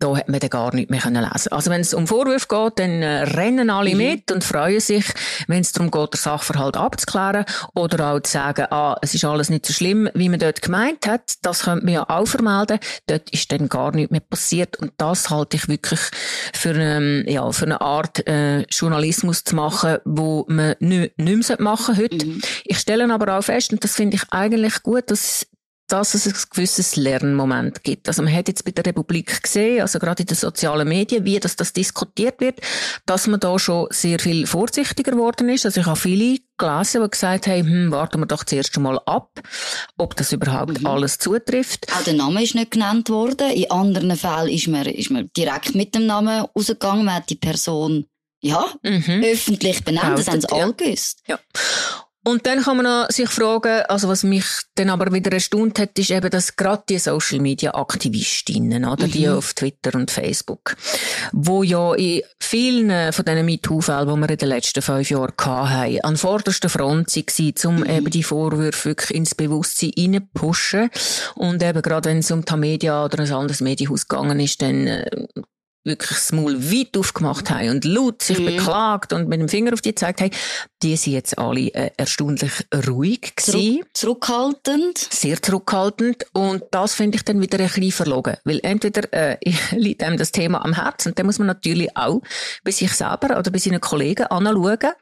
da 0.00 0.16
hat 0.16 0.28
man 0.28 0.40
dann 0.40 0.50
gar 0.50 0.74
nicht 0.74 0.90
mehr 0.90 1.00
lesen 1.00 1.14
können 1.14 1.52
Also 1.52 1.70
wenn 1.70 1.82
es 1.82 1.94
um 1.94 2.06
Vorwürfe 2.06 2.46
geht, 2.48 2.78
dann 2.78 3.02
äh, 3.02 3.22
rennen 3.22 3.68
alle 3.70 3.90
mhm. 3.90 3.98
mit 3.98 4.32
und 4.32 4.42
freuen 4.42 4.80
sich, 4.80 5.04
wenn 5.46 5.60
es 5.60 5.72
darum 5.72 5.90
geht, 5.90 6.14
den 6.14 6.18
Sachverhalt 6.18 6.76
abzuklären 6.76 7.44
oder 7.74 8.12
auch 8.12 8.20
zu 8.20 8.32
sagen, 8.32 8.66
ah, 8.70 8.96
es 9.02 9.14
ist 9.14 9.24
alles 9.24 9.50
nicht 9.50 9.66
so 9.66 9.74
schlimm, 9.74 10.08
wie 10.14 10.30
man 10.30 10.40
dort 10.40 10.62
gemeint 10.62 11.06
hat. 11.06 11.34
Das 11.42 11.64
könnte 11.64 11.84
man 11.84 11.94
ja 11.94 12.08
auch 12.08 12.26
vermelden. 12.26 12.78
Dort 13.06 13.28
ist 13.30 13.52
dann 13.52 13.68
gar 13.68 13.94
nichts 13.94 14.10
mehr 14.10 14.20
passiert 14.20 14.76
und 14.78 14.92
das 14.96 15.28
halte 15.28 15.58
ich 15.58 15.68
wirklich 15.68 16.00
für, 16.54 16.74
ähm, 16.74 17.24
ja, 17.28 17.50
für 17.52 17.66
eine 17.66 17.82
Art 17.82 18.26
äh, 18.26 18.62
Journalismus 18.62 19.44
zu 19.44 19.54
machen, 19.54 19.98
wo 20.06 20.46
man 20.48 20.76
nicht, 20.80 21.18
nicht 21.18 21.48
mehr 21.48 21.60
machen 21.60 21.96
heute. 21.98 22.24
Mhm. 22.24 22.40
Ich 22.64 22.78
stelle 22.78 23.12
aber 23.12 23.38
auch 23.38 23.42
fest, 23.42 23.72
und 23.72 23.84
das 23.84 23.96
finde 23.96 24.16
ich 24.16 24.22
eigentlich 24.30 24.82
gut, 24.82 25.10
dass 25.10 25.46
dass 25.92 26.14
es 26.14 26.26
ein 26.26 26.34
gewisses 26.50 26.96
Lernmoment 26.96 27.82
gibt. 27.82 28.08
Also 28.08 28.22
man 28.22 28.32
hat 28.32 28.48
jetzt 28.48 28.64
bei 28.64 28.70
der 28.70 28.86
Republik 28.86 29.42
gesehen, 29.42 29.82
also 29.82 29.98
gerade 29.98 30.22
in 30.22 30.26
den 30.26 30.36
sozialen 30.36 30.88
Medien, 30.88 31.24
wie 31.24 31.38
das, 31.40 31.56
das 31.56 31.72
diskutiert 31.72 32.40
wird, 32.40 32.60
dass 33.06 33.26
man 33.26 33.40
da 33.40 33.58
schon 33.58 33.88
sehr 33.90 34.18
viel 34.18 34.46
vorsichtiger 34.46 35.12
geworden 35.12 35.48
ist. 35.48 35.66
Also 35.66 35.80
ich 35.80 35.86
habe 35.86 35.98
viele 35.98 36.38
gelesen, 36.58 37.02
die 37.02 37.10
gesagt 37.10 37.46
haben, 37.46 37.66
hm, 37.66 37.90
warten 37.90 38.20
wir 38.20 38.26
doch 38.26 38.44
zuerst 38.44 38.78
mal 38.78 39.00
ab, 39.06 39.40
ob 39.96 40.14
das 40.16 40.32
überhaupt 40.32 40.80
mhm. 40.80 40.86
alles 40.86 41.18
zutrifft. 41.18 41.86
Auch 41.92 42.04
der 42.04 42.14
Name 42.14 42.42
ist 42.42 42.54
nicht 42.54 42.70
genannt 42.70 43.08
worden. 43.08 43.50
In 43.50 43.70
anderen 43.70 44.16
Fällen 44.16 44.48
ist 44.48 44.68
man, 44.68 44.86
ist 44.86 45.10
man 45.10 45.28
direkt 45.36 45.74
mit 45.74 45.94
dem 45.94 46.06
Namen 46.06 46.46
rausgegangen, 46.56 47.04
man 47.04 47.16
hat 47.16 47.30
die 47.30 47.36
Person 47.36 48.06
ja, 48.42 48.66
mhm. 48.82 49.22
öffentlich 49.22 49.84
benannt, 49.84 50.18
das 50.18 50.28
haben 50.28 50.40
sie 50.40 50.50
alle 50.50 50.72
gewusst. 50.72 51.22
Ja. 51.26 51.38
Und 52.22 52.46
dann 52.46 52.62
kann 52.62 52.76
man 52.76 52.84
noch 52.84 53.08
sich 53.08 53.30
fragen, 53.30 53.82
also 53.88 54.08
was 54.08 54.24
mich 54.24 54.44
dann 54.74 54.90
aber 54.90 55.10
wieder 55.10 55.32
erstaunt 55.32 55.78
hat, 55.78 55.98
ist 55.98 56.10
eben, 56.10 56.28
dass 56.30 56.54
gerade 56.54 56.82
die 56.86 56.98
Social 56.98 57.40
Media 57.40 57.74
Aktivistinnen, 57.74 58.84
oder 58.84 59.06
mhm. 59.06 59.10
die 59.10 59.28
auf 59.28 59.54
Twitter 59.54 59.98
und 59.98 60.10
Facebook, 60.10 60.76
wo 61.32 61.62
ja 61.62 61.94
in 61.94 62.20
vielen 62.38 63.12
von 63.12 63.24
diesen 63.24 63.46
MeToo-Fällen, 63.46 64.14
die 64.14 64.20
wir 64.20 64.30
in 64.30 64.36
den 64.36 64.48
letzten 64.48 64.82
fünf 64.82 65.10
Jahren 65.10 65.32
hatten, 65.38 66.00
an 66.02 66.16
vorderster 66.18 66.68
Front 66.68 67.16
waren, 67.16 67.54
um 67.64 67.80
mhm. 67.80 67.90
eben 67.90 68.10
die 68.10 68.22
Vorwürfe 68.22 68.90
wirklich 68.90 69.16
ins 69.16 69.34
Bewusstsein 69.34 69.92
reinpushen. 69.96 70.90
Und 71.36 71.62
eben 71.62 71.80
gerade 71.80 72.10
wenn 72.10 72.18
es 72.18 72.30
um 72.30 72.44
die 72.44 72.56
Media 72.56 73.02
oder 73.02 73.20
ein 73.20 73.32
anderes 73.32 73.62
Medienhaus 73.62 74.08
gegangen 74.08 74.40
ist, 74.40 74.60
dann 74.60 74.86
äh, 74.86 75.10
wirklich 75.84 76.10
das 76.10 76.32
Maul 76.32 76.62
weit 76.70 76.96
aufgemacht 76.96 77.50
haben 77.50 77.70
und 77.70 77.84
laut 77.84 78.22
sich 78.22 78.38
mhm. 78.38 78.46
beklagt 78.46 79.12
und 79.12 79.28
mit 79.28 79.40
dem 79.40 79.48
Finger 79.48 79.72
auf 79.72 79.80
die 79.80 79.90
gezeigt 79.90 80.20
haben, 80.20 80.30
die 80.82 80.96
sind 80.96 81.12
jetzt 81.14 81.38
alle 81.38 81.72
äh, 81.74 81.90
erstaunlich 81.96 82.52
ruhig 82.86 83.34
gewesen. 83.36 83.82
Zurück, 83.92 84.20
zurückhaltend. 84.20 84.98
Sehr 84.98 85.42
zurückhaltend. 85.42 86.26
Und 86.32 86.64
das 86.70 86.94
finde 86.94 87.16
ich 87.16 87.24
dann 87.24 87.40
wieder 87.40 87.58
ein 87.58 87.66
bisschen 87.66 87.92
verlogen. 87.92 88.36
Weil 88.44 88.60
entweder 88.62 89.12
äh, 89.12 89.36
liegt 89.72 90.02
einem 90.02 90.16
das 90.16 90.32
Thema 90.32 90.64
am 90.64 90.74
Herzen 90.74 91.10
und 91.10 91.18
dann 91.18 91.26
muss 91.26 91.38
man 91.38 91.46
natürlich 91.46 91.96
auch 91.96 92.22
bei 92.64 92.70
sich 92.70 92.92
selber 92.92 93.38
oder 93.38 93.50
bei 93.50 93.58
seinen 93.58 93.80
Kollegen 93.80 94.26
anschauen. 94.26 94.92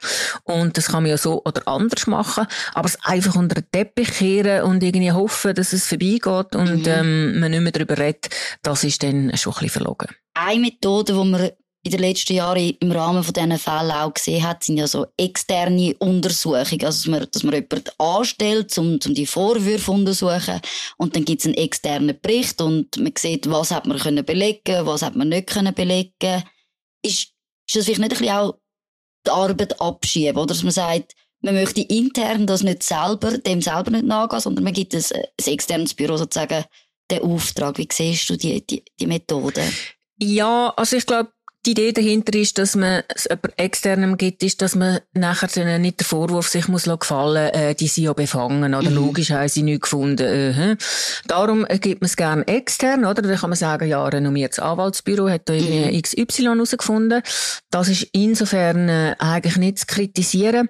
Und 0.45 0.77
das 0.77 0.87
kann 0.87 1.03
man 1.03 1.11
ja 1.11 1.19
so 1.19 1.43
oder 1.45 1.67
anders 1.67 2.07
machen. 2.07 2.47
Aber 2.75 2.87
es 2.87 2.99
einfach 3.03 3.37
unter 3.37 3.57
den 3.57 3.71
Teppich 3.71 4.13
kehren 4.13 4.63
und 4.63 4.83
irgendwie 4.83 5.13
hoffen, 5.13 5.55
dass 5.55 5.73
es 5.73 5.87
vorbeigeht 5.87 6.55
und 6.55 6.83
mhm. 6.83 6.87
ähm, 6.87 7.41
man 7.41 7.51
nicht 7.51 7.63
mehr 7.63 7.73
darüber 7.73 7.99
redet, 7.99 8.29
das 8.63 8.85
ist 8.85 9.03
dann 9.03 9.37
schon 9.37 9.53
ein 9.53 9.61
bisschen 9.61 9.69
verlogen. 9.71 10.09
Eine 10.41 10.61
Methode, 10.61 11.15
die 11.15 11.29
man 11.29 11.51
in 11.83 11.91
den 11.91 12.01
letzten 12.01 12.35
Jahren 12.35 12.77
im 12.81 12.93
Rahmen 12.93 13.25
von 13.25 13.33
diesen 13.33 13.59
Fällen 13.59 13.91
auch 13.91 14.15
gesehen 14.15 14.47
hat, 14.47 14.63
sind 14.63 14.77
ja 14.77 14.87
so 14.87 15.07
externe 15.17 15.95
Untersuchungen. 15.99 16.85
Also, 16.85 16.85
dass 16.85 17.07
man, 17.07 17.27
dass 17.31 17.43
man 17.43 17.55
jemanden 17.55 17.91
anstellt, 17.99 18.79
um, 18.79 18.99
um 19.05 19.15
die 19.15 19.27
Vorwürfe 19.27 19.87
zu 19.87 19.93
untersuchen. 19.93 20.61
Und 20.97 21.17
dann 21.17 21.25
gibt 21.25 21.41
es 21.41 21.47
einen 21.47 21.55
externen 21.55 22.19
Bericht 22.21 22.61
und 22.61 22.97
man 22.99 23.13
sieht, 23.17 23.51
was 23.51 23.71
hat 23.71 23.87
man 23.87 23.99
können 23.99 24.25
belegen, 24.25 24.87
was 24.87 25.03
hat 25.03 25.17
man 25.17 25.29
nicht 25.29 25.49
können 25.49 25.75
belegen. 25.75 26.45
Ist, 27.03 27.33
ist 27.67 27.77
das 27.77 27.85
vielleicht 27.87 28.01
nicht 28.01 28.23
ein 28.23 28.37
auch 28.37 28.59
die 29.27 29.31
Arbeit 29.31 29.81
abschieben, 29.81 30.37
oder? 30.37 30.47
Dass 30.47 30.63
man 30.63 30.73
sagt, 30.73 31.15
man 31.41 31.55
möchte 31.55 31.81
intern 31.81 32.47
das 32.47 32.63
nicht 32.63 32.83
selber, 32.83 33.39
dem 33.39 33.63
selber 33.63 33.91
nicht 33.91 34.05
nachgehen, 34.05 34.41
sondern 34.41 34.65
man 34.65 34.73
gibt 34.73 34.95
ein, 34.95 35.05
ein 35.13 35.53
externes 35.53 35.95
Büro 35.95 36.17
sozusagen 36.17 36.65
den 37.11 37.23
Auftrag. 37.23 37.79
Wie 37.79 37.89
siehst 37.91 38.29
du 38.31 38.37
die, 38.37 38.65
die, 38.67 38.85
die 39.01 39.07
Methode? 39.07 39.65
Ja, 40.19 40.73
also 40.77 40.97
ich 40.97 41.07
glaube, 41.07 41.31
die 41.67 41.73
Idee 41.73 41.93
dahinter 41.93 42.39
ist, 42.39 42.57
dass 42.59 42.77
man 42.77 43.03
es 43.15 43.25
jemand 43.25 43.59
externem 43.59 44.17
gibt, 44.17 44.43
ist, 44.43 44.63
dass 44.63 44.75
man 44.75 45.01
nachher 45.13 45.79
nicht 45.79 46.01
der 46.01 46.07
Vorwurf 46.07 46.49
sich 46.49 46.69
muss 46.69 46.85
gefallen, 46.85 47.53
äh, 47.53 47.75
die 47.75 47.89
sind 47.89 48.05
ja 48.05 48.13
befangen, 48.13 48.75
oder 48.75 48.89
mhm. 48.89 48.97
logisch 48.97 49.31
haben 49.31 49.49
sie 49.49 49.63
nichts 49.63 49.83
gefunden. 49.83 50.23
Äh, 50.23 50.77
Darum 51.27 51.67
gibt 51.81 52.01
man 52.01 52.07
es 52.07 52.17
gerne 52.17 52.47
extern, 52.47 53.05
oder? 53.05 53.23
Dann 53.23 53.37
kann 53.37 53.51
man 53.51 53.57
sagen, 53.57 53.89
ja, 53.89 54.07
renommiertes 54.07 54.61
Anwaltsbüro 54.61 55.29
hat 55.29 55.49
da 55.49 55.53
irgendwie 55.53 55.97
mhm. 55.97 56.03
XY 56.03 56.45
herausgefunden. 56.45 57.23
Das 57.71 57.89
ist 57.89 58.09
insofern 58.13 58.89
äh, 58.89 59.17
eigentlich 59.19 59.57
nicht 59.57 59.81
zu 59.81 59.87
kritisieren. 59.87 60.69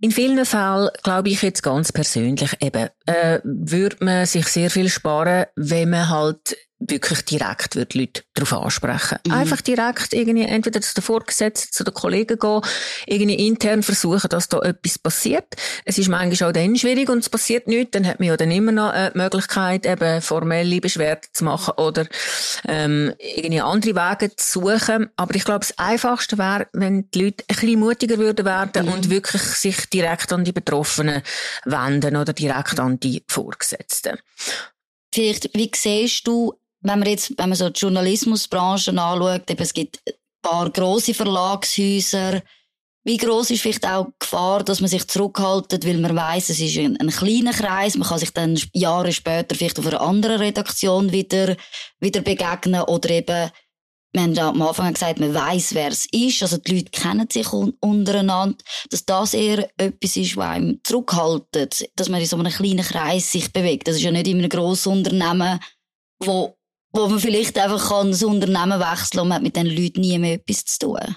In 0.00 0.10
vielen 0.10 0.44
Fällen, 0.44 0.90
glaube 1.02 1.30
ich 1.30 1.40
jetzt 1.40 1.62
ganz 1.62 1.90
persönlich, 1.90 2.52
eben, 2.60 2.88
äh, 3.06 3.40
würde 3.42 3.96
man 4.00 4.26
sich 4.26 4.46
sehr 4.46 4.70
viel 4.70 4.90
sparen, 4.90 5.46
wenn 5.56 5.90
man 5.90 6.10
halt 6.10 6.56
wirklich 6.78 7.22
direkt 7.22 7.74
wird 7.74 7.94
Leute 7.94 8.22
darauf 8.34 8.52
ansprechen. 8.52 9.18
Mhm. 9.26 9.32
Einfach 9.32 9.60
direkt 9.62 10.12
irgendwie 10.12 10.44
entweder 10.44 10.80
zu 10.80 10.94
den 10.94 11.02
Vorgesetzten, 11.02 11.72
zu 11.72 11.84
den 11.84 11.94
Kollegen 11.94 12.38
gehen, 12.38 12.60
irgendwie 13.06 13.46
intern 13.46 13.82
versuchen, 13.82 14.28
dass 14.28 14.48
da 14.48 14.58
etwas 14.60 14.98
passiert. 14.98 15.46
Es 15.84 15.96
ist 15.96 16.08
manchmal 16.08 16.50
auch 16.50 16.52
dann 16.52 16.76
schwierig 16.76 17.08
und 17.08 17.18
es 17.18 17.30
passiert 17.30 17.66
nichts, 17.66 17.92
dann 17.92 18.06
hat 18.06 18.20
man 18.20 18.28
ja 18.28 18.36
dann 18.36 18.50
immer 18.50 18.72
noch 18.72 18.92
äh, 18.92 19.10
die 19.12 19.18
Möglichkeit, 19.18 19.86
eben 19.86 20.20
formelle 20.20 20.80
Beschwerden 20.80 21.28
zu 21.32 21.44
machen 21.44 21.74
oder 21.78 22.06
ähm, 22.68 23.14
irgendwie 23.18 23.60
andere 23.60 23.94
Wege 23.94 24.36
zu 24.36 24.60
suchen. 24.60 25.08
Aber 25.16 25.34
ich 25.34 25.44
glaube, 25.44 25.60
das 25.60 25.78
Einfachste 25.78 26.36
wäre, 26.36 26.68
wenn 26.72 27.10
die 27.10 27.24
Leute 27.24 27.44
ein 27.48 27.56
bisschen 27.56 27.80
mutiger 27.80 28.18
würden 28.18 28.44
werden 28.44 28.86
mhm. 28.86 28.92
und 28.92 29.10
wirklich 29.10 29.42
sich 29.42 29.86
direkt 29.88 30.30
an 30.32 30.44
die 30.44 30.52
Betroffenen 30.52 31.22
wenden 31.64 32.16
oder 32.16 32.34
direkt 32.34 32.78
an 32.78 33.00
die 33.00 33.24
Vorgesetzten. 33.28 34.18
Vielleicht, 35.14 35.54
wie 35.54 35.70
siehst 35.74 36.26
du 36.26 36.52
wenn 36.86 37.00
man 37.00 37.08
jetzt, 37.08 37.32
wenn 37.36 37.48
man 37.48 37.56
so 37.56 37.68
die 37.68 37.80
Journalismusbranche 37.80 38.90
anschaut, 38.90 39.50
eben, 39.50 39.62
es 39.62 39.74
gibt 39.74 40.00
ein 40.06 40.14
paar 40.42 40.70
grosse 40.70 41.14
Verlagshäuser, 41.14 42.42
wie 43.04 43.16
groß 43.18 43.50
ist 43.50 43.62
vielleicht 43.62 43.86
auch 43.86 44.06
die 44.06 44.12
Gefahr, 44.18 44.64
dass 44.64 44.80
man 44.80 44.90
sich 44.90 45.06
zurückhaltet, 45.06 45.86
weil 45.86 45.98
man 45.98 46.16
weiß, 46.16 46.50
es 46.50 46.58
ist 46.58 46.76
ein, 46.76 46.96
ein, 46.96 47.10
kleiner 47.10 47.52
Kreis, 47.52 47.96
man 47.96 48.08
kann 48.08 48.18
sich 48.18 48.32
dann 48.32 48.60
Jahre 48.72 49.12
später 49.12 49.54
vielleicht 49.54 49.78
auf 49.78 49.86
einer 49.86 50.00
anderen 50.00 50.40
Redaktion 50.40 51.12
wieder, 51.12 51.56
wieder 52.00 52.20
begegnen 52.20 52.82
oder 52.82 53.10
eben, 53.10 53.50
wir 54.12 54.22
haben 54.22 54.34
ja 54.34 54.48
am 54.48 54.62
Anfang 54.62 54.92
gesagt, 54.92 55.20
man 55.20 55.34
weiß, 55.34 55.74
wer 55.74 55.88
es 55.88 56.06
ist, 56.10 56.42
also 56.42 56.56
die 56.56 56.76
Leute 56.76 56.90
kennen 56.90 57.28
sich 57.30 57.52
un 57.52 57.74
untereinander, 57.80 58.56
dass 58.90 59.04
das 59.04 59.34
eher 59.34 59.68
etwas 59.76 60.16
ist, 60.16 60.36
was 60.36 60.46
einem 60.46 60.80
zurückhaltet, 60.82 61.88
dass 61.94 62.08
man 62.08 62.20
in 62.20 62.26
so 62.26 62.36
einem 62.36 62.52
kleinen 62.52 62.84
Kreis 62.84 63.30
sich 63.30 63.52
bewegt. 63.52 63.86
Das 63.86 63.96
ist 63.96 64.02
ja 64.02 64.10
nicht 64.10 64.26
immer 64.26 64.44
ein 64.44 64.48
grosses 64.48 64.86
Unternehmen, 64.86 65.60
wo 66.18 66.55
wo 66.96 67.08
man 67.08 67.20
vielleicht 67.20 67.58
einfach 67.58 67.90
kann 67.90 68.10
das 68.10 68.22
Unternehmen 68.22 68.80
wechseln 68.80 69.20
und 69.20 69.28
man 69.28 69.36
hat 69.36 69.42
mit 69.42 69.56
diesen 69.56 69.68
Leuten 69.70 70.00
nie 70.00 70.18
mehr 70.18 70.34
etwas 70.34 70.64
zu 70.64 70.78
tun. 70.78 71.16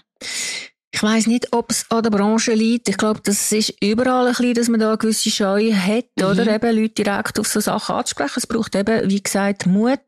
Ich 0.91 1.03
weiß 1.03 1.27
nicht, 1.27 1.53
ob 1.53 1.69
es 1.69 1.85
an 1.89 2.01
der 2.01 2.09
Branche 2.09 2.53
liegt. 2.53 2.89
Ich 2.89 2.97
glaube, 2.97 3.19
das 3.23 3.51
ist 3.51 3.75
überall 3.79 4.25
ein 4.27 4.33
bisschen, 4.33 4.53
dass 4.55 4.69
man 4.69 4.79
da 4.79 4.87
eine 4.89 4.97
gewisse 4.97 5.29
Scheu 5.29 5.71
hat, 5.71 6.05
mhm. 6.17 6.25
oder 6.25 6.47
eben 6.47 6.75
Leute 6.75 7.03
direkt 7.03 7.39
auf 7.39 7.47
so 7.47 7.59
Sachen 7.59 7.95
anzusprechen. 7.95 8.33
Es 8.37 8.47
braucht 8.47 8.75
eben, 8.75 9.07
wie 9.09 9.21
gesagt, 9.21 9.67
Mut. 9.67 9.99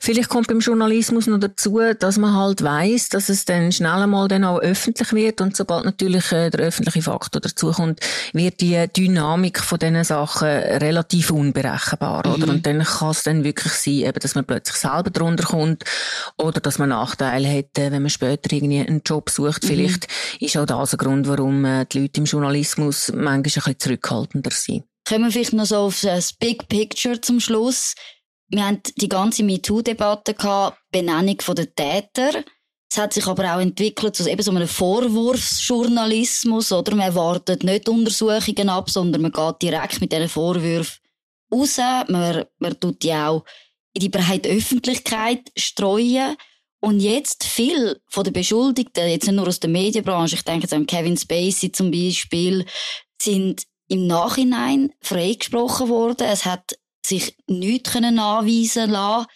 Vielleicht 0.00 0.30
kommt 0.30 0.48
beim 0.48 0.60
Journalismus 0.60 1.26
noch 1.26 1.38
dazu, 1.38 1.80
dass 1.98 2.16
man 2.16 2.34
halt 2.34 2.62
weiß, 2.62 3.10
dass 3.10 3.28
es 3.28 3.44
dann 3.44 3.72
schnell 3.72 3.90
einmal 3.90 4.26
dann 4.26 4.44
auch 4.44 4.58
öffentlich 4.58 5.12
wird 5.12 5.42
und 5.42 5.54
sobald 5.54 5.84
natürlich 5.84 6.32
äh, 6.32 6.48
der 6.48 6.60
öffentliche 6.60 7.02
Faktor 7.02 7.40
dazukommt, 7.40 8.00
wird 8.32 8.60
die 8.62 8.86
Dynamik 8.96 9.60
von 9.60 9.78
diesen 9.78 10.02
Sachen 10.02 10.48
relativ 10.48 11.30
unberechenbar, 11.30 12.26
mhm. 12.26 12.34
oder? 12.34 12.52
Und 12.52 12.66
dann 12.66 12.82
kann 12.82 13.10
es 13.10 13.22
dann 13.22 13.44
wirklich 13.44 13.74
sein, 13.74 13.94
eben, 13.94 14.18
dass 14.18 14.34
man 14.34 14.46
plötzlich 14.46 14.76
selber 14.76 15.10
drunter 15.10 15.44
kommt 15.44 15.84
oder 16.38 16.60
dass 16.60 16.78
man 16.78 16.88
Nachteile 16.88 17.48
hätte, 17.48 17.82
äh, 17.82 17.92
wenn 17.92 18.02
man 18.02 18.10
später 18.10 18.50
irgendwie 18.52 18.80
einen 18.80 19.02
Job 19.04 19.28
sucht, 19.28 19.64
mhm. 19.64 19.68
vielleicht 19.68 20.08
ist 20.40 20.56
auch 20.56 20.66
das 20.66 20.94
ein 20.94 20.98
Grund, 20.98 21.28
warum 21.28 21.64
äh, 21.64 21.86
die 21.86 22.00
Leute 22.00 22.20
im 22.20 22.26
Journalismus 22.26 23.08
manchmal 23.08 23.34
ein 23.34 23.42
bisschen 23.42 23.78
zurückhaltender 23.78 24.50
sind. 24.50 24.84
Kommen 25.08 25.24
wir 25.24 25.32
vielleicht 25.32 25.52
noch 25.52 25.66
so 25.66 25.76
auf 25.76 26.00
das 26.00 26.32
Big 26.32 26.68
Picture 26.68 27.20
zum 27.20 27.40
Schluss. 27.40 27.94
Wir 28.48 28.66
haben 28.66 28.80
die 28.96 29.08
ganze 29.08 29.42
MeToo-Debatte 29.42 30.34
gehabt, 30.34 30.78
Benennung 30.90 31.38
der 31.38 31.74
Täter. 31.74 32.44
Es 32.92 32.98
hat 32.98 33.14
sich 33.14 33.26
aber 33.26 33.54
auch 33.54 33.60
entwickelt 33.60 34.14
zu 34.14 34.30
eben 34.30 34.42
so 34.42 34.50
einem 34.50 34.68
Vorwurfsjournalismus, 34.68 36.72
oder? 36.72 36.94
Man 36.94 37.06
erwartet 37.06 37.64
nicht 37.64 37.88
Untersuchungen 37.88 38.68
ab, 38.68 38.90
sondern 38.90 39.22
man 39.22 39.32
geht 39.32 39.62
direkt 39.62 40.02
mit 40.02 40.12
diesen 40.12 40.28
Vorwürfen 40.28 41.00
raus. 41.50 41.78
Man, 42.08 42.44
man 42.58 42.78
tut 42.78 43.02
die 43.02 43.14
auch 43.14 43.46
in 43.94 44.00
die 44.00 44.10
breite 44.10 44.50
Öffentlichkeit 44.50 45.40
streuen. 45.56 46.36
Und 46.84 46.98
jetzt 46.98 47.44
viel 47.44 48.00
von 48.08 48.24
den 48.24 48.32
Beschuldigten, 48.32 49.06
jetzt 49.06 49.26
nicht 49.26 49.36
nur 49.36 49.46
aus 49.46 49.60
der 49.60 49.70
Medienbranche, 49.70 50.34
ich 50.34 50.42
denke 50.42 50.62
jetzt 50.62 50.72
an 50.72 50.86
Kevin 50.86 51.16
Spacey 51.16 51.70
zum 51.70 51.92
Beispiel, 51.92 52.66
sind 53.20 53.62
im 53.86 54.08
Nachhinein 54.08 54.92
freigesprochen 55.00 55.88
worden. 55.88 56.26
Es 56.26 56.44
hat 56.44 56.76
sich 57.06 57.36
nichts 57.46 57.94
anweisen 57.94 58.90
lassen. 58.90 59.26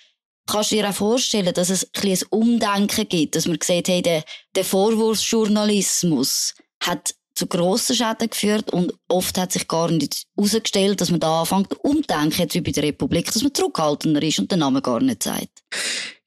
Kannst 0.49 0.73
du 0.73 0.77
dir 0.77 0.91
auch 0.91 0.95
vorstellen, 0.95 1.55
dass 1.55 1.71
es 1.71 1.89
ein, 1.95 2.11
ein 2.11 2.19
Umdenken 2.31 3.09
gibt, 3.09 3.37
dass 3.37 3.47
man 3.47 3.59
sieht, 3.63 3.89
hey, 3.89 4.03
der, 4.03 4.25
der 4.57 4.65
Vorwurfsjournalismus 4.65 6.55
hat 6.83 7.15
zu 7.37 7.47
grossen 7.47 7.95
Schäden 7.95 8.31
geführt 8.31 8.73
und 8.73 8.93
oft 9.09 9.39
hat 9.39 9.53
sich 9.53 9.69
gar 9.69 9.91
nicht 9.91 10.26
herausgestellt, 10.37 11.01
dass 11.01 11.11
man 11.11 11.21
da 11.21 11.41
anfängt 11.41 11.73
umdenken, 11.85 12.43
jetzt 12.43 12.55
wie 12.55 12.61
bei 12.61 12.73
der 12.73 12.85
Republik, 12.85 13.33
dass 13.33 13.43
man 13.43 13.55
zurückhaltender 13.55 14.23
ist 14.23 14.39
und 14.39 14.51
den 14.51 14.61
Namen 14.61 14.83
gar 14.83 15.01
nicht 15.01 15.23
sagt. 15.23 15.63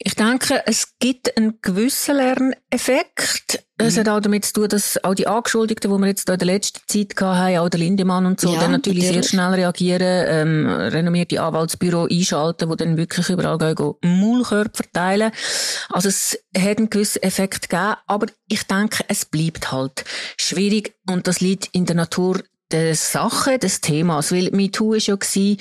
Ich 0.02 0.16
denke, 0.16 0.64
es 0.66 0.94
gibt 1.00 1.36
einen 1.36 1.60
gewissen 1.62 2.16
Lerneffekt. 2.16 3.66
Mhm. 3.78 3.86
Es 3.86 3.98
hat 3.98 4.08
auch 4.08 4.22
damit 4.22 4.46
zu 4.46 4.54
tun, 4.54 4.70
dass 4.70 5.04
auch 5.04 5.14
die 5.14 5.28
Angeschuldigten, 5.28 5.92
die 5.92 5.98
wir 5.98 6.08
jetzt 6.08 6.30
in 6.30 6.38
der 6.38 6.46
letzten 6.46 6.80
Zeit 6.88 7.20
hatten, 7.20 7.58
auch 7.58 7.68
der 7.68 7.80
Lindemann 7.82 8.26
und 8.26 8.40
so, 8.40 8.54
ja, 8.54 8.62
dann 8.62 8.72
natürlich, 8.72 9.04
natürlich, 9.04 9.26
sehr 9.26 9.30
schnell 9.30 9.54
reagieren, 9.56 10.26
ähm, 10.30 10.68
renommierte 10.68 11.42
Anwaltsbüro 11.42 12.08
einschalten, 12.10 12.70
die 12.70 12.78
dann 12.78 12.96
wirklich 12.96 13.30
überall 13.30 13.58
gehen, 13.58 13.96
Maulkörper 14.02 14.84
verteilen. 14.84 15.32
Also 15.90 16.08
es 16.08 16.40
hat 16.58 16.78
einen 16.78 16.90
gewissen 16.90 17.22
Effekt 17.22 17.70
gegeben, 17.70 17.96
aber 18.08 18.28
ich 18.48 18.64
denke, 18.64 19.04
es 19.10 19.26
bleibt 19.26 19.70
halt 19.74 20.06
schwierig 20.38 20.96
und 21.10 21.28
das 21.28 21.42
liegt 21.42 21.68
in 21.74 21.86
der 21.86 21.98
Natur 21.98 22.42
der 22.72 22.96
Sache, 22.96 23.60
des 23.60 23.82
Themas, 23.82 24.32
weil 24.32 24.50
MeToo 24.52 24.94
ist 24.94 25.08
ja 25.08 25.16
gewesen, 25.16 25.58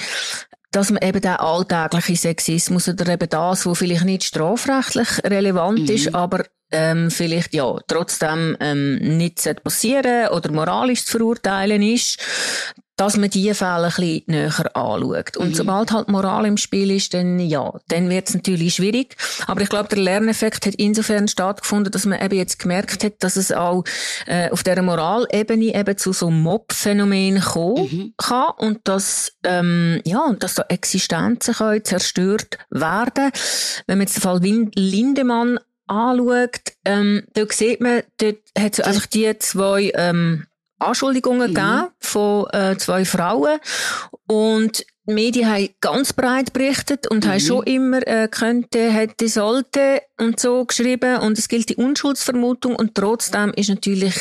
dass 0.70 0.90
man 0.90 1.02
eben 1.02 1.20
der 1.20 1.40
alltägliche 1.40 2.16
Sexismus 2.16 2.88
oder 2.88 3.12
eben 3.12 3.28
das, 3.28 3.64
wo 3.64 3.74
vielleicht 3.74 4.04
nicht 4.04 4.24
strafrechtlich 4.24 5.08
relevant 5.24 5.88
mhm. 5.88 5.94
ist, 5.94 6.14
aber 6.14 6.44
ähm, 6.70 7.10
vielleicht 7.10 7.54
ja 7.54 7.78
trotzdem 7.86 8.56
ähm, 8.60 8.96
nicht 8.96 9.42
passieren 9.64 10.28
oder 10.28 10.52
moralisch 10.52 11.06
zu 11.06 11.12
verurteilen 11.12 11.80
ist, 11.82 12.18
dass 12.98 13.16
man 13.16 13.30
diese 13.30 13.54
Fälle 13.54 13.86
ein 13.86 13.92
bisschen 13.94 14.22
näher 14.26 14.76
anschaut. 14.76 15.36
Und 15.36 15.50
mhm. 15.50 15.54
sobald 15.54 15.92
halt 15.92 16.08
Moral 16.08 16.44
im 16.46 16.56
Spiel 16.56 16.90
ist, 16.90 17.14
dann 17.14 17.38
ja, 17.38 17.72
dann 17.88 18.10
wird 18.10 18.28
es 18.28 18.34
natürlich 18.34 18.74
schwierig. 18.74 19.16
Aber 19.46 19.60
ich 19.62 19.68
glaube, 19.68 19.88
der 19.88 19.98
Lerneffekt 19.98 20.66
hat 20.66 20.74
insofern 20.74 21.28
stattgefunden, 21.28 21.92
dass 21.92 22.06
man 22.06 22.20
eben 22.20 22.36
jetzt 22.36 22.58
gemerkt 22.58 23.04
hat, 23.04 23.14
dass 23.20 23.36
es 23.36 23.52
auch 23.52 23.84
äh, 24.26 24.50
auf 24.50 24.64
dieser 24.64 24.82
Moralebene 24.82 25.74
eben 25.74 25.96
zu 25.96 26.12
so 26.12 26.30
Mob-Phänomenen 26.30 27.40
kommen 27.40 27.88
mhm. 27.90 28.14
kann 28.16 28.52
und 28.58 28.80
dass, 28.88 29.32
ähm, 29.44 30.00
ja, 30.04 30.24
und 30.24 30.42
dass 30.42 30.56
da 30.56 30.64
Existenzen 30.68 31.54
können 31.54 31.84
zerstört 31.84 32.58
werden. 32.70 33.30
Wenn 33.86 33.98
man 33.98 34.06
jetzt 34.06 34.16
den 34.16 34.22
Fall 34.22 34.40
Lindemann 34.40 35.60
anschaut, 35.86 36.60
ähm, 36.84 37.22
dort 37.34 37.52
sieht 37.52 37.80
man, 37.80 38.02
dort 38.18 38.38
hat 38.58 38.78
es 38.78 38.80
einfach 38.80 39.06
die 39.06 39.38
zwei 39.38 39.92
ähm, 39.94 40.47
Anschuldigungen 40.78 41.50
mhm. 41.50 41.54
gegeben 41.54 41.88
von 42.00 42.46
äh, 42.52 42.76
zwei 42.78 43.04
Frauen 43.04 43.58
und 44.26 44.84
die 45.08 45.14
Medien 45.14 45.50
haben 45.50 45.68
ganz 45.80 46.12
breit 46.12 46.52
berichtet 46.52 47.10
und 47.10 47.24
mhm. 47.24 47.30
haben 47.30 47.40
schon 47.40 47.62
immer 47.64 48.06
äh, 48.06 48.28
könnte, 48.28 48.90
hätte, 48.90 49.28
sollte 49.28 50.02
und 50.18 50.38
so 50.38 50.64
geschrieben 50.66 51.20
und 51.20 51.38
es 51.38 51.48
gilt 51.48 51.70
die 51.70 51.76
Unschuldsvermutung 51.76 52.76
und 52.76 52.94
trotzdem 52.94 53.52
ist 53.54 53.70
natürlich 53.70 54.14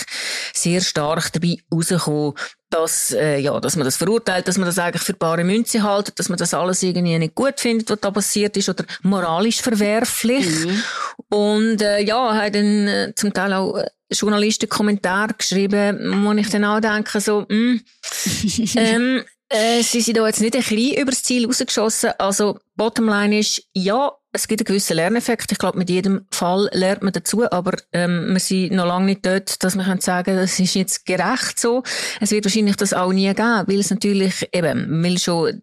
sehr 0.54 0.80
stark 0.82 1.32
dabei 1.34 1.58
rausgekommen, 1.73 2.34
dass, 2.69 3.12
äh, 3.12 3.39
ja, 3.39 3.60
dass 3.60 3.76
man 3.76 3.86
das 3.86 3.97
verurteilt, 3.97 4.47
dass 4.47 4.58
man 4.58 4.65
das 4.65 4.80
eigentlich 4.80 5.04
für 5.04 5.13
bare 5.13 5.43
Münze 5.43 5.84
hält, 5.84 6.17
dass 6.17 6.30
man 6.30 6.38
das 6.38 6.54
alles 6.54 6.84
irgendwie 6.84 7.17
nicht 7.17 7.36
gut 7.36 7.60
findet, 7.60 7.89
was 7.89 8.00
da 8.00 8.12
passiert 8.12 8.56
ist 8.56 8.69
oder 8.69 8.86
moralisch 9.04 9.62
verwerflich. 9.62 10.65
Mhm. 10.65 10.84
Und 11.30 11.82
äh, 11.82 12.02
ja, 12.02 12.34
haben 12.34 12.54
dann 12.54 12.88
äh, 12.88 13.13
zum 13.15 13.34
Teil 13.34 13.54
auch 13.54 13.78
äh, 13.78 13.88
Journalisten 14.10 14.69
Kommentare 14.69 15.34
geschrieben, 15.38 16.23
wo 16.26 16.32
ich 16.34 16.50
dann 16.50 16.63
auch 16.63 16.80
denke, 16.80 17.19
so, 17.19 17.45
mh, 17.50 17.56
mm, 17.56 17.82
ähm, 18.76 19.23
äh, 19.50 19.82
sie 19.82 20.02
sind 20.02 20.18
da 20.18 20.26
jetzt 20.26 20.42
nicht 20.42 20.56
ein 20.56 20.62
bisschen 20.62 20.96
übers 21.02 21.24
Ziel 21.24 21.46
rausgeschossen. 21.46 22.12
Also, 22.18 22.60
Bottomline 22.76 23.40
ist, 23.40 23.64
ja, 23.74 24.12
es 24.38 24.47
gibt 24.47 24.62
einen 24.62 24.65
gewissen 24.65 24.95
Lerneffekt. 24.95 25.52
Ich 25.52 25.58
glaube, 25.58 25.80
mit 25.80 25.89
jedem 25.89 26.26
Fall 26.32 26.69
lernt 26.71 27.02
man 27.02 27.12
dazu, 27.12 27.52
aber 27.52 27.73
ähm, 27.91 28.34
wir 28.34 28.39
sind 28.39 28.73
noch 28.73 28.86
lange 28.86 29.08
nicht 29.08 29.26
dort, 29.26 29.63
dass 29.63 29.76
man 29.76 30.00
sagen 30.00 30.26
kann, 30.26 30.36
das 30.36 30.60
ist 30.60 30.76
jetzt 30.76 31.06
gerecht 31.06 31.60
so. 31.60 31.84
Es 32.21 32.32
wird 32.32 32.45
wahrscheinlich 32.45 32.76
das 32.76 32.93
auch 32.93 33.12
nie 33.12 33.28
geben, 33.34 33.63
weil 33.65 33.80
es 33.80 33.89
natürlich 33.89 34.47
eben, 34.54 35.04
weil 35.04 35.17
schon 35.17 35.60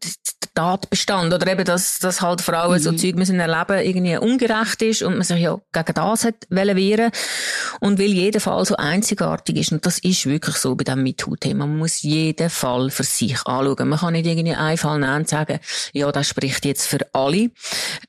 Tatbestand 0.55 1.33
oder 1.33 1.51
eben, 1.51 1.65
dass, 1.65 1.99
dass 1.99 2.21
halt 2.21 2.41
Frauen 2.41 2.79
mhm. 2.79 2.83
so 2.83 2.93
Zeug 2.93 3.17
müssen 3.17 3.41
erleben 3.41 3.85
irgendwie 3.85 4.17
ungerecht 4.17 4.83
ist 4.83 5.03
und 5.03 5.15
man 5.15 5.23
sich 5.23 5.41
ja 5.41 5.59
gegen 5.73 5.95
das 5.95 6.25
hat 6.25 6.35
wehren 6.51 7.11
und 7.81 7.99
weil 7.99 8.13
jeder 8.13 8.41
Fall 8.41 8.65
so 8.65 8.77
einzigartig 8.77 9.57
ist 9.57 9.73
und 9.73 9.85
das 9.85 9.99
ist 9.99 10.27
wirklich 10.27 10.57
so 10.57 10.75
bei 10.77 10.85
dem 10.85 11.03
MeToo-Thema. 11.03 11.67
Man 11.67 11.79
muss 11.79 12.03
jeden 12.03 12.51
Fall 12.51 12.91
für 12.91 13.03
sich 13.03 13.37
anschauen. 13.47 13.89
Man 13.89 13.99
kann 13.99 14.13
nicht 14.13 14.27
irgendwie 14.27 14.55
einen 14.55 14.79
Fall 14.79 15.01
nehmen 15.01 15.17
und 15.17 15.29
sagen, 15.29 15.59
ja, 15.93 16.11
das 16.13 16.29
spricht 16.29 16.65
jetzt 16.65 16.87
für 16.87 17.01
alle. 17.13 17.51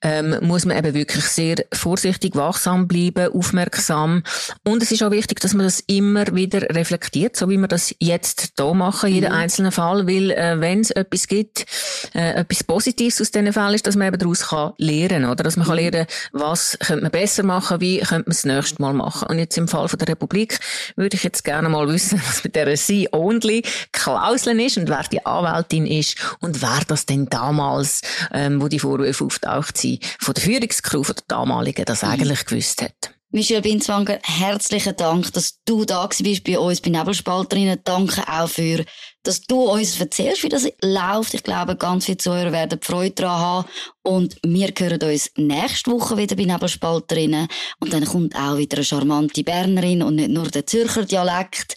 Ähm, 0.01 0.37
muss 0.55 0.63
man 0.63 0.77
eben 0.77 0.93
wirklich 0.93 1.25
sehr 1.25 1.65
vorsichtig, 1.73 2.33
wachsam 2.33 2.87
bleiben, 2.87 3.29
aufmerksam 3.33 4.23
und 4.63 4.81
es 4.81 4.89
ist 4.89 5.03
auch 5.03 5.11
wichtig, 5.11 5.41
dass 5.41 5.53
man 5.53 5.65
das 5.65 5.81
immer 5.85 6.33
wieder 6.33 6.61
reflektiert, 6.73 7.35
so 7.35 7.49
wie 7.49 7.57
wir 7.57 7.67
das 7.67 7.93
jetzt 7.99 8.53
hier 8.57 8.73
machen, 8.73 9.11
jeden 9.11 9.31
mhm. 9.33 9.35
einzelnen 9.35 9.73
Fall, 9.73 10.07
weil 10.07 10.31
äh, 10.31 10.61
wenn 10.61 10.79
es 10.79 10.91
etwas 10.91 11.27
gibt, 11.27 11.65
äh, 12.13 12.35
etwas 12.35 12.63
Positives 12.63 13.19
aus 13.19 13.31
diesen 13.31 13.51
Fällen 13.51 13.73
ist, 13.73 13.85
dass 13.85 13.97
man 13.97 14.07
eben 14.07 14.17
daraus 14.17 14.47
kann 14.47 14.71
lernen 14.77 15.25
oder 15.25 15.43
dass 15.43 15.57
man 15.57 15.67
kann 15.67 15.75
mhm. 15.75 15.81
lernen 15.81 16.07
was 16.31 16.77
könnte 16.79 17.01
man 17.01 17.11
besser 17.11 17.43
machen, 17.43 17.81
wie 17.81 17.99
könnte 17.99 18.29
man 18.29 18.31
es 18.31 18.43
das 18.43 18.45
nächste 18.45 18.81
Mal 18.81 18.93
machen. 18.93 19.27
Und 19.27 19.39
jetzt 19.39 19.57
im 19.57 19.67
Fall 19.67 19.89
von 19.89 19.99
der 19.99 20.07
Republik 20.07 20.57
würde 20.95 21.17
ich 21.17 21.23
jetzt 21.23 21.43
gerne 21.43 21.67
mal 21.67 21.85
wissen, 21.89 22.21
was 22.27 22.45
mit 22.45 22.55
der 22.55 22.77
See-Only-Klausel 22.77 24.57
ist 24.61 24.77
und 24.77 24.87
wer 24.87 25.03
die 25.11 25.25
Anwältin 25.25 25.85
ist 25.85 26.15
und 26.39 26.61
wer 26.61 26.79
das 26.87 27.05
denn 27.05 27.25
damals, 27.25 28.03
ähm, 28.33 28.61
wo 28.61 28.69
die 28.69 28.79
Vorwürfe 28.79 29.25
auftaucht 29.25 29.77
sind, 29.77 30.05
von 30.21 30.33
der 30.35 30.43
Führungskrew, 30.43 31.03
von 31.03 31.15
der 31.15 31.23
damaligen, 31.27 31.85
das 31.85 32.03
mhm. 32.03 32.09
eigentlich 32.09 32.45
gewusst 32.45 32.81
hat. 32.81 33.15
Michelle 33.35 33.61
Binzwanger, 33.61 34.19
herzlichen 34.23 34.95
Dank, 34.95 35.33
dass 35.33 35.59
du 35.65 35.83
da 35.83 36.07
bist 36.07 36.43
bei 36.45 36.57
uns 36.57 36.79
bei 36.79 36.89
Nebelspalterinnen. 36.89 37.81
Danke 37.83 38.23
auch 38.29 38.47
für, 38.47 38.85
dass 39.23 39.41
du 39.41 39.63
uns 39.63 39.99
erzählst, 39.99 40.43
wie 40.43 40.49
das 40.49 40.69
läuft. 40.81 41.33
Ich 41.33 41.43
glaube, 41.43 41.75
ganz 41.75 42.05
viele 42.05 42.17
Zuhörer 42.17 42.53
werden 42.53 42.79
Freude 42.81 43.15
daran 43.15 43.39
haben. 43.41 43.67
Und 44.03 44.37
wir 44.45 44.69
hören 44.77 45.01
uns 45.01 45.31
nächste 45.35 45.91
Woche 45.91 46.15
wieder 46.15 46.37
bei 46.37 46.45
Nebelspalterinnen. 46.45 47.49
Und 47.81 47.91
dann 47.91 48.05
kommt 48.05 48.37
auch 48.37 48.57
wieder 48.57 48.77
eine 48.77 48.85
charmante 48.85 49.43
Bernerin 49.43 50.01
und 50.01 50.15
nicht 50.15 50.29
nur 50.29 50.47
der 50.49 50.65
Zürcher 50.65 51.03
Dialekt. 51.03 51.75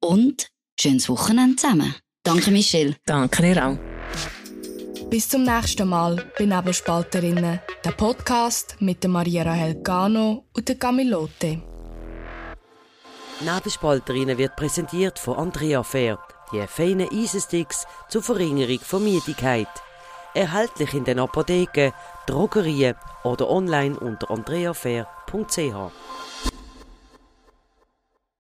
Und 0.00 0.46
schönes 0.80 1.08
Wochenende 1.08 1.56
zusammen. 1.56 1.96
Danke, 2.22 2.52
Michelle. 2.52 2.94
Danke 3.04 3.42
dir 3.42 3.66
auch. 3.66 4.39
Bis 5.10 5.28
zum 5.28 5.42
nächsten 5.42 5.88
Mal 5.88 6.24
bei 6.38 6.44
Nebelspalterinnen, 6.44 7.58
der 7.84 7.90
Podcast 7.90 8.76
mit 8.78 9.02
der 9.02 9.10
Maria 9.10 9.42
Rahel 9.42 9.74
Gano 9.82 10.44
und 10.52 10.68
der 10.68 10.76
Camilote. 10.76 11.60
Nebelspalterinnen 13.40 14.38
wird 14.38 14.54
präsentiert 14.54 15.18
von 15.18 15.36
Andrea 15.36 15.82
Fair, 15.82 16.20
die 16.52 16.64
feinen 16.68 17.08
Eisensticks 17.10 17.88
zur 18.08 18.22
Verringerung 18.22 18.78
von 18.78 19.02
Müdigkeit. 19.02 19.66
Erhältlich 20.32 20.94
in 20.94 21.02
den 21.02 21.18
Apotheken, 21.18 21.92
Drogerien 22.28 22.94
oder 23.24 23.50
online 23.50 23.98
unter 23.98 24.30
andreafair.ch. 24.30 25.90